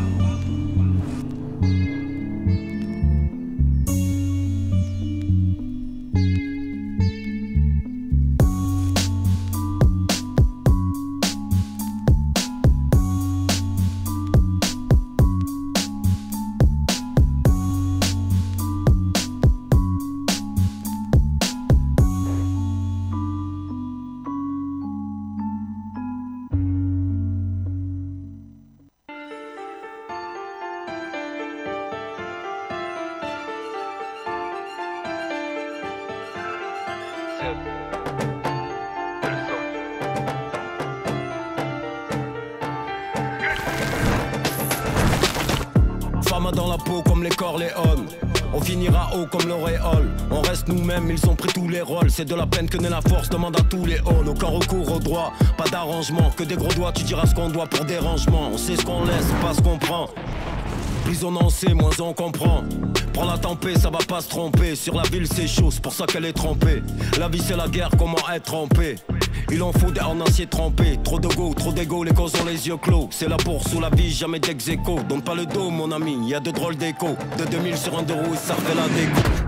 [49.36, 50.10] Comme l'auréole.
[50.32, 52.10] On reste nous-mêmes, ils ont pris tous les rôles.
[52.10, 54.28] C'est de la peine que naît la force, demande à tous les halls.
[54.28, 56.32] Aucun recours au droit, pas d'arrangement.
[56.36, 58.50] Que des gros doigts, tu diras ce qu'on doit pour dérangement.
[58.54, 60.10] On sait ce qu'on laisse, pas ce qu'on prend.
[61.04, 62.64] Plus on en sait, moins on comprend.
[63.14, 64.76] Prends la tempête, ça va pas se tromper.
[64.76, 66.82] Sur la ville, c'est chaud, c'est pour ça qu'elle est trempée.
[67.20, 68.96] La vie, c'est la guerre, comment être trempé?
[69.52, 70.98] Il en faut des en acier trempé.
[71.04, 73.08] Trop de go, trop d'ego, les causes ont les yeux clos.
[73.12, 74.70] C'est la bourse ou la vie, jamais dex
[75.08, 77.16] Donne pas le dos, mon ami, y a de drôles d'échos.
[77.38, 79.45] De 2000 sur un deux roues, ça fait la déco.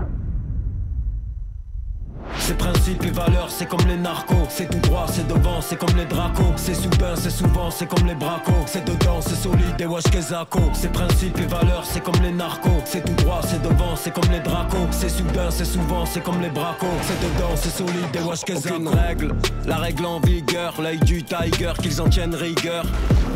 [2.48, 4.46] Ses principes et valeurs, c'est comme les narcos.
[4.48, 6.54] C'est tout droit, c'est devant, c'est comme les dracos.
[6.56, 8.64] C'est soudain, c'est souvent, c'est comme les bracos.
[8.64, 10.60] C'est dedans, c'est solide, et wesh kezako.
[10.72, 12.80] Ses principes et valeurs, c'est comme les narcos.
[12.86, 14.88] C'est tout droit, c'est devant, c'est comme les dracos.
[14.92, 16.86] C'est soudain, c'est souvent, c'est comme les bracos.
[17.02, 18.40] C'est dedans, c'est solide, et wesh.
[18.48, 19.34] Aucune règle,
[19.66, 20.80] la règle en vigueur.
[20.80, 22.86] L'œil du tiger, qu'ils en tiennent rigueur.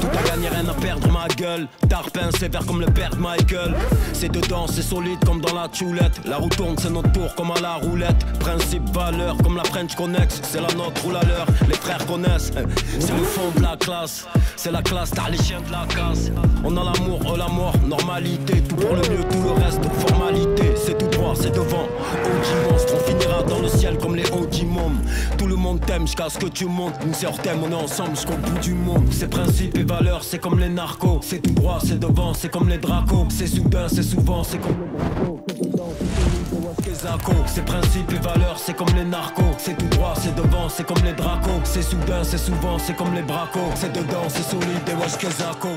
[0.00, 1.68] Tout à gagner, rien à perdre, ma gueule.
[1.86, 3.74] Tarpin, sévère comme le père de Michael.
[4.14, 6.18] C'est dedans, c'est solide comme dans la choulette.
[6.24, 8.24] La roue tourne, c'est notre tour comme à la roulette.
[8.40, 8.84] Principe,
[9.42, 10.40] comme la French Connex.
[10.42, 12.52] C'est la nôtre ou la leur, les frères connaissent.
[12.98, 14.26] C'est le fond de la classe,
[14.56, 16.30] c'est la classe, t'as les chiens de la casse.
[16.64, 18.62] On a l'amour, eux la mort, normalité.
[18.68, 20.74] Tout pour le mieux, tout le reste, formalité.
[20.76, 21.84] C'est tout droit, c'est devant.
[21.84, 25.00] OG monstre, on finira dans le ciel comme les OG mômes.
[25.36, 26.94] Tout le monde t'aime jusqu'à ce que tu montes.
[27.04, 29.12] Une sœur t'aime, on est ensemble jusqu'au bout du monde.
[29.12, 31.20] Ces principes et valeurs, c'est comme les narcos.
[31.22, 33.26] C'est tout droit, c'est devant, c'est comme les dracos.
[33.30, 34.76] C'est soudain, c'est souvent, c'est comme
[37.46, 39.42] Ses principes et valeurs, c'est comme les narcos.
[39.58, 41.60] C'est tout droit, c'est devant, c'est comme les dracos.
[41.64, 43.72] C'est soudain, c'est souvent, c'est comme les bracos.
[43.74, 45.68] C'est dedans, c'est solide, et wesh Kezako.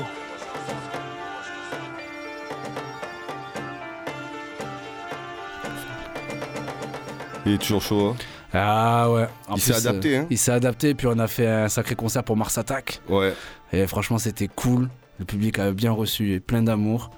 [7.44, 8.08] Il est toujours chaud.
[8.10, 8.16] hein.
[8.52, 9.26] Ah ouais.
[9.48, 10.26] En Il s'est adapté, euh, hein.
[10.30, 13.00] Il s'est adapté, puis on a fait un sacré concert pour Mars Attack.
[13.08, 13.34] Ouais.
[13.72, 14.88] Et franchement, c'était cool.
[15.18, 17.10] Le public a bien reçu et plein d'amour.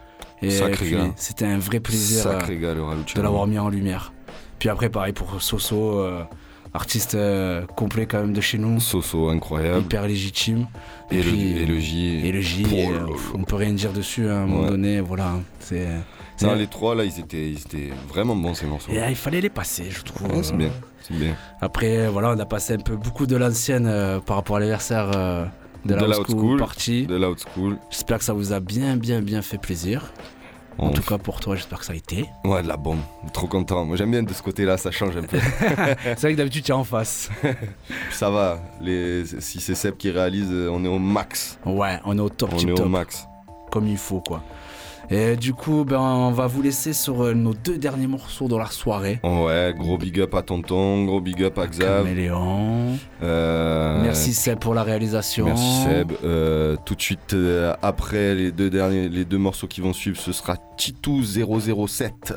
[0.43, 1.11] Et Sacré gars.
[1.17, 2.83] c'était un vrai plaisir Sacré euh, gars, le
[3.15, 4.13] de l'avoir mis en lumière.
[4.59, 6.23] Puis après, pareil pour Soso, euh,
[6.75, 8.81] artiste euh, complet quand même de chez nous.
[8.81, 9.81] Soso, incroyable.
[9.81, 10.67] Hyper légitime.
[11.11, 12.27] Et, le, puis- et le J.
[12.27, 12.89] Et le J, et,
[13.35, 15.01] on peut rien dire dessus à un moment donné.
[15.01, 15.35] Voilà.
[15.61, 15.87] C'est.
[16.43, 18.93] Non, les trois là, ils étaient, ils étaient vraiment bons ces morceaux.
[18.93, 20.29] Et, il fallait les passer, je trouve.
[20.37, 20.71] Ouais, c'est bien,
[21.01, 21.35] c'est bien.
[21.61, 25.11] Après, voilà, on a passé un peu beaucoup de l'ancienne euh, par rapport à l'anniversaire
[25.85, 27.07] de la old school, partie.
[27.07, 27.79] De la old school.
[27.91, 30.13] J'espère que ça vous a bien, bien, bien fait plaisir.
[30.79, 32.25] En tout cas, pour toi, j'espère que ça a été.
[32.45, 33.01] Ouais, de la bombe.
[33.33, 33.85] Trop content.
[33.85, 35.39] Moi, j'aime bien de ce côté-là, ça change un peu.
[36.05, 37.31] c'est vrai que d'habitude, tu es en face.
[38.13, 38.61] ça va.
[38.81, 39.25] Les...
[39.41, 41.59] Si c'est Seb qui réalise, on est au max.
[41.67, 43.27] Ouais, on est au top, On est au max.
[43.73, 44.43] Comme il faut, quoi.
[45.11, 48.57] Et du coup, ben, on va vous laisser sur euh, nos deux derniers morceaux de
[48.57, 49.21] la soirée.
[49.25, 52.05] Ouais, gros big up à Tonton, gros big up à Xav.
[52.05, 52.99] Caméléon.
[53.23, 55.47] Euh, Merci Seb pour la réalisation.
[55.47, 56.13] Merci Seb.
[56.25, 60.19] Euh, tout de suite euh, après les deux derniers, les deux morceaux qui vont suivre,
[60.19, 62.35] ce sera Titou 007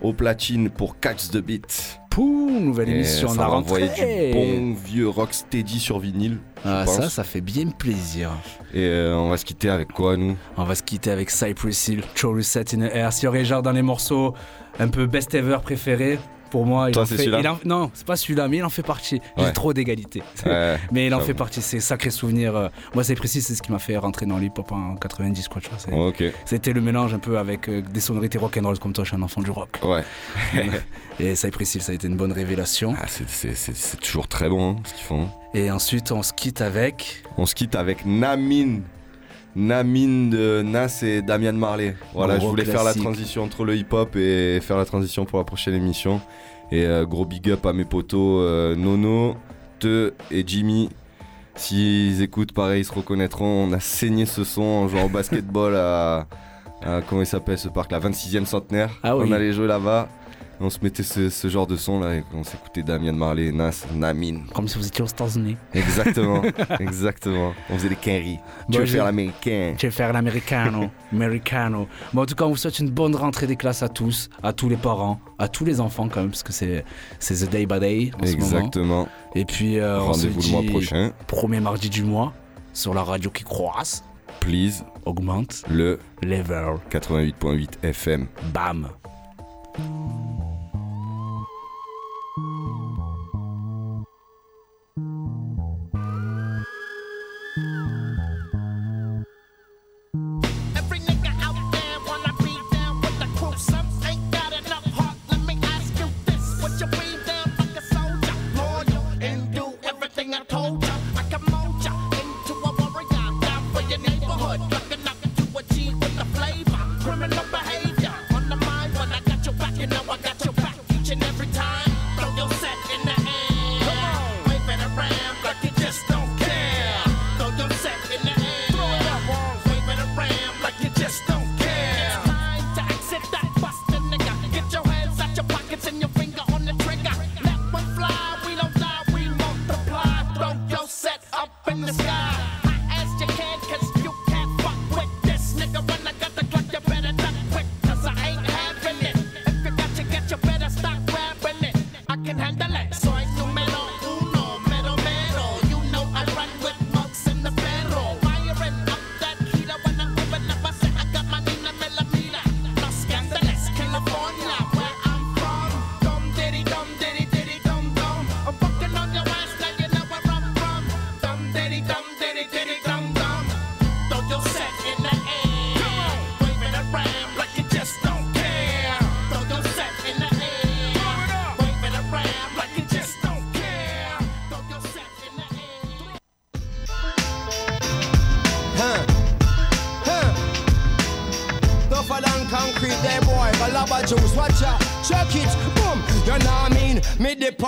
[0.00, 1.98] au platine pour Catch the Beat.
[2.10, 4.26] Pouh, nouvelle Et émission ça va la envoyer rentrée.
[4.28, 6.38] du bon vieux rocksteady sur vinyle.
[6.64, 8.30] Ah, ça, ça fait bien plaisir.
[8.72, 10.36] Et euh, on va se quitter avec quoi nous?
[10.56, 13.12] On va se quitter avec Cypress Hill, True Set in the Air.
[13.12, 14.34] S'il y aurait genre dans les morceaux
[14.78, 16.18] un peu best ever préférés,
[16.52, 17.24] pour moi, il Toi, en fait.
[17.24, 19.22] il en- Non, c'est pas celui-là, mais il en fait partie.
[19.38, 19.52] J'ai Ouais.
[19.52, 20.22] trop d'égalité.
[20.44, 21.62] Ouais, mais il en fait partie.
[21.62, 22.54] C'est sacré souvenir.
[22.54, 22.68] euh.
[22.94, 25.62] Moi, c'est précis, c'est ce qui m'a fait rentrer dans l'hip-hop en 90, quoi.
[25.62, 26.22] Tu vois, c'est- Ok.
[26.44, 29.22] C'était le mélange un peu avec euh, des sonorités rock'n'roll comme toi, je suis un
[29.22, 29.78] enfant du rock.
[29.82, 30.04] Ouais.
[31.20, 32.94] Et Cypress Hill, ça a été une bonne révélation.
[33.00, 35.28] Ah, c'est- toujours très bon hein, ce qu'ils font.
[35.54, 37.22] Et ensuite, on se quitte avec.
[37.38, 38.80] On se quitte avec Namin.
[39.54, 41.94] Namin de Nas et Damian Marley.
[42.14, 45.38] Voilà, Gros je voulais faire la transition entre le hip-hop et faire la transition pour
[45.38, 46.20] la prochaine émission.
[46.70, 49.36] Et euh, gros big up à mes potos euh, Nono,
[49.78, 50.88] Te et Jimmy.
[51.54, 53.44] S'ils écoutent, pareil, ils se reconnaîtront.
[53.68, 56.26] On a saigné ce son en jouant au basketball à,
[56.82, 58.88] à- comment il s'appelle ce parc, la 26e centenaire.
[59.02, 59.26] Ah oui.
[59.28, 60.08] On allait jouer là-bas.
[60.64, 63.84] On se mettait ce, ce genre de son là et on s'écoutait Damian Marley, Nas,
[63.94, 64.42] Namin.
[64.54, 65.56] Comme si vous étiez aux États-Unis.
[65.74, 66.40] Exactement,
[66.80, 67.52] exactement.
[67.68, 68.38] On faisait des quinries.
[68.66, 71.88] Tu Bon, veux j'ai- faire l'américain Tu veux faire l'américano, americano.
[72.12, 74.52] Bon, en tout cas, on vous souhaite une bonne rentrée des classes à tous, à
[74.52, 76.84] tous les parents, à tous les enfants quand même, parce que c'est
[77.20, 78.44] the day by day en ce moment.
[78.58, 79.08] Exactement.
[79.34, 81.10] Et puis, euh, Rendez-vous le mois prochain.
[81.26, 82.32] Premier mardi du mois,
[82.72, 84.04] sur la radio qui croise,
[84.40, 86.76] Please, augmente le level.
[86.90, 88.26] 88.8 FM.
[88.54, 88.88] Bam.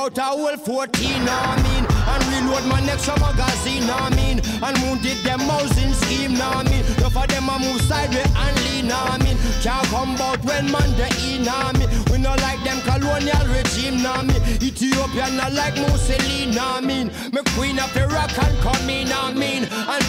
[0.05, 1.85] Out a whole 14, know I mean?
[1.89, 4.41] And reload my next magazine, I mean?
[4.63, 6.85] And wounded them housing scheme, I mean?
[6.99, 9.39] Enough of them a move sideways and lean, I mean?
[9.63, 11.89] Can't come out when man the E, know I mean?
[12.11, 14.43] We not like them colonial regime, I mean?
[14.61, 17.09] Ethiopian not like Mussolini, I mean?
[17.33, 19.65] Me queen of Iraq and come in, I mean?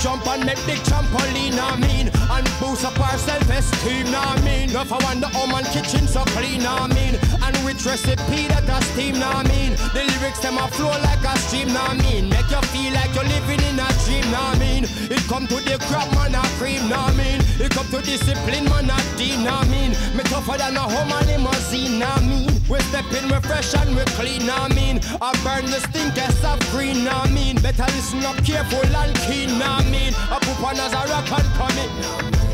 [0.06, 2.12] And jump and make big trampoline, I mean?
[2.30, 4.70] And boost up our self-esteem, I mean?
[4.70, 7.16] Enough I wonder how man kitchen so clean, I mean?
[7.42, 9.74] And which recipe that a steam, I mean?
[9.94, 12.30] The lyrics them a flow like a stream, I mean?
[12.30, 14.84] Make you feel like you're living in a dream, I mean?
[15.10, 17.42] It come to the crap, man, a cream, I mean?
[17.58, 19.92] It come to discipline, man, a dean, I mean?
[20.16, 22.65] Me tougher than a home limousine, I mean?
[22.68, 25.00] We step in, we fresh and we clean, I mean?
[25.22, 27.58] I burn the stinkest of green, I mean?
[27.62, 30.14] Better listen up careful and keen, I mean?
[30.16, 32.45] I put on as a rock and come in.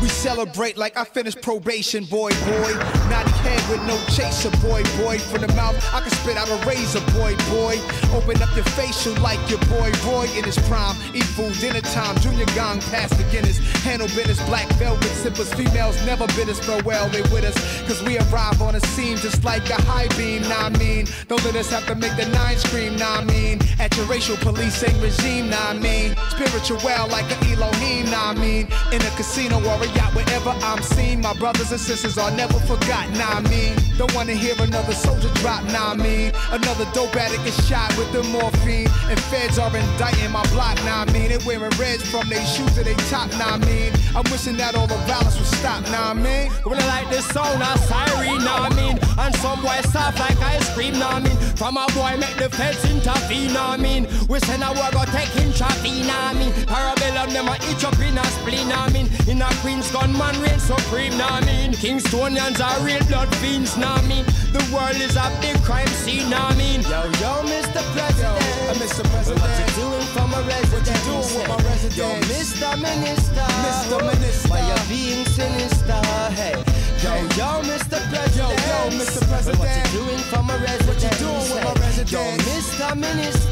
[0.00, 2.72] We celebrate like I finished probation, boy, boy.
[3.10, 5.18] Naughty head with no chaser, boy, boy.
[5.18, 7.80] From the mouth, I can spit out a razor, boy, boy.
[8.14, 10.94] Open up your facial like your boy, Roy in his prime.
[11.14, 13.58] Eat food, dinner time, junior gong, past beginners.
[13.82, 15.52] Handle business, black velvet sippers.
[15.54, 17.56] Females never bid us farewell, they with us.
[17.88, 21.06] Cause we arrive on a scene just like a high beam, nah, I mean.
[21.26, 23.58] Don't let us have to make the nine scream, nah, I mean.
[23.80, 26.14] At your racial policing regime, nah, I mean.
[26.30, 26.78] Spiritual
[27.10, 28.68] like an Elohim, nah, I mean.
[28.92, 31.20] In a casino or a wherever I'm seen.
[31.20, 33.76] My brothers and sisters are never forgotten, nah, I mean.
[33.96, 36.32] Don't wanna hear another soldier drop, nah, I mean.
[36.50, 38.88] Another dope addict is shot with the morphine.
[39.10, 41.28] And feds are indicting my block, nah, I mean.
[41.28, 43.92] They wearing reds from their shoes to their top, nah, I mean.
[44.14, 46.50] I'm wishing that all the violence would stop, nah, I mean.
[46.64, 48.98] I like this sound of siren, what I mean?
[49.18, 51.36] And some boy soft like ice cream, what I mean?
[51.56, 54.06] From a boy make the feds intervene, what I mean?
[54.28, 56.52] We send a war go take him traffic, I mean?
[56.70, 59.08] Parabellum them a itch up in a spleen, what I mean?
[59.26, 61.70] In a Queen's gunman reign supreme, what I mean?
[61.70, 64.24] Kingstonians are real blood fiends, I mean?
[64.50, 66.82] The world is a big crime scene, I mean?
[66.82, 67.78] Yo, yo, Mr.
[67.94, 68.18] President.
[68.18, 69.04] Yo, uh, Mr.
[69.06, 69.38] President.
[69.38, 70.82] What you doing for my resident?
[70.82, 71.94] What you doing with my resident?
[71.94, 72.70] Yo, Mr.
[72.82, 73.46] Minister.
[73.62, 73.98] Mr.
[74.02, 74.48] Minister.
[74.50, 76.02] Why you being sinister?
[76.34, 76.58] Hey.
[76.98, 78.02] Yo, yo, Mr.
[78.10, 78.34] President.
[78.34, 79.22] Yo, yo, Mr.
[79.30, 79.58] President.
[79.62, 80.88] What you doing for my resident?
[80.90, 82.10] What you doing with my resident?
[82.10, 82.96] Yo, Mr.
[82.98, 83.47] Minister.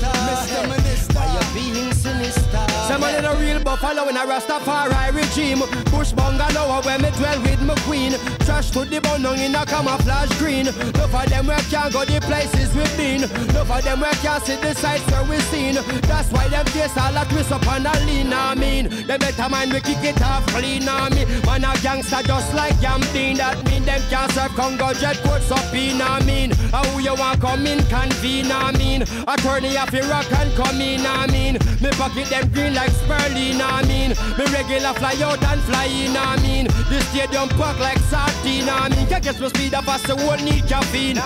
[3.77, 5.61] A buffalo in a Rastafari regime.
[5.91, 8.13] Bush bungalow where me dwell with my queen.
[8.41, 10.69] Trash to the bone in a camouflage green.
[10.69, 13.25] Enough of them where can't go the places we've been.
[13.25, 15.75] Enough of them where can't see the sights where we've seen.
[16.03, 18.33] That's why them face all a twist up and a lean.
[18.33, 20.89] I mean, they better mind we kick it off clean.
[20.89, 23.37] I mean, man a gangster just like Yamdeen.
[23.37, 26.01] That mean them can't serve Congo jet coats up in.
[26.01, 28.51] I mean, how you want come in convene.
[28.51, 31.05] I mean, attorney of Iraq and come in.
[31.07, 33.66] I mean, me pocket them green like Sperling.
[33.67, 36.17] I mean, me regular fly out and fly in.
[36.17, 38.69] I mean, the stadium pack like sardine.
[38.69, 41.17] I mean, can't get my speed up as the world need caffeine.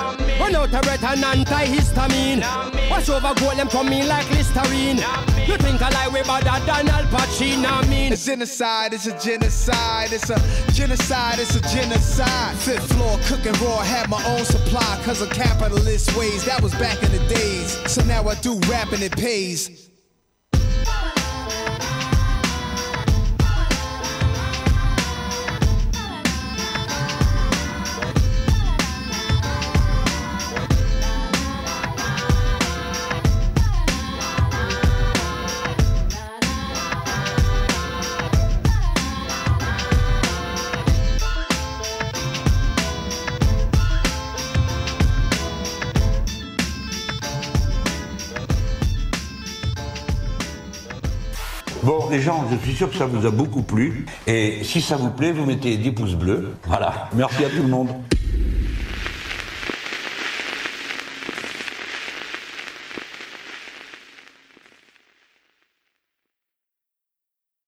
[0.41, 2.41] Run out of red and antihistamine.
[2.91, 4.99] Wash over gold, them coming like Listerine.
[5.47, 7.71] You think I like way better than Al Pacino?
[7.71, 10.13] I mean, A genocide is a genocide.
[10.13, 10.39] It's a
[10.73, 11.39] genocide.
[11.39, 12.57] It's a genocide.
[12.57, 13.79] Fifth floor cooking raw.
[13.79, 16.45] Had my own supply because of capitalist ways.
[16.45, 17.79] That was back in the days.
[17.91, 19.90] So now I do rap and it pays.
[52.11, 54.05] Les gens, je suis sûr que ça vous a beaucoup plu.
[54.27, 56.55] Et si ça vous plaît, vous mettez 10 pouces bleus.
[56.67, 57.09] Voilà.
[57.15, 57.89] Merci à tout le monde.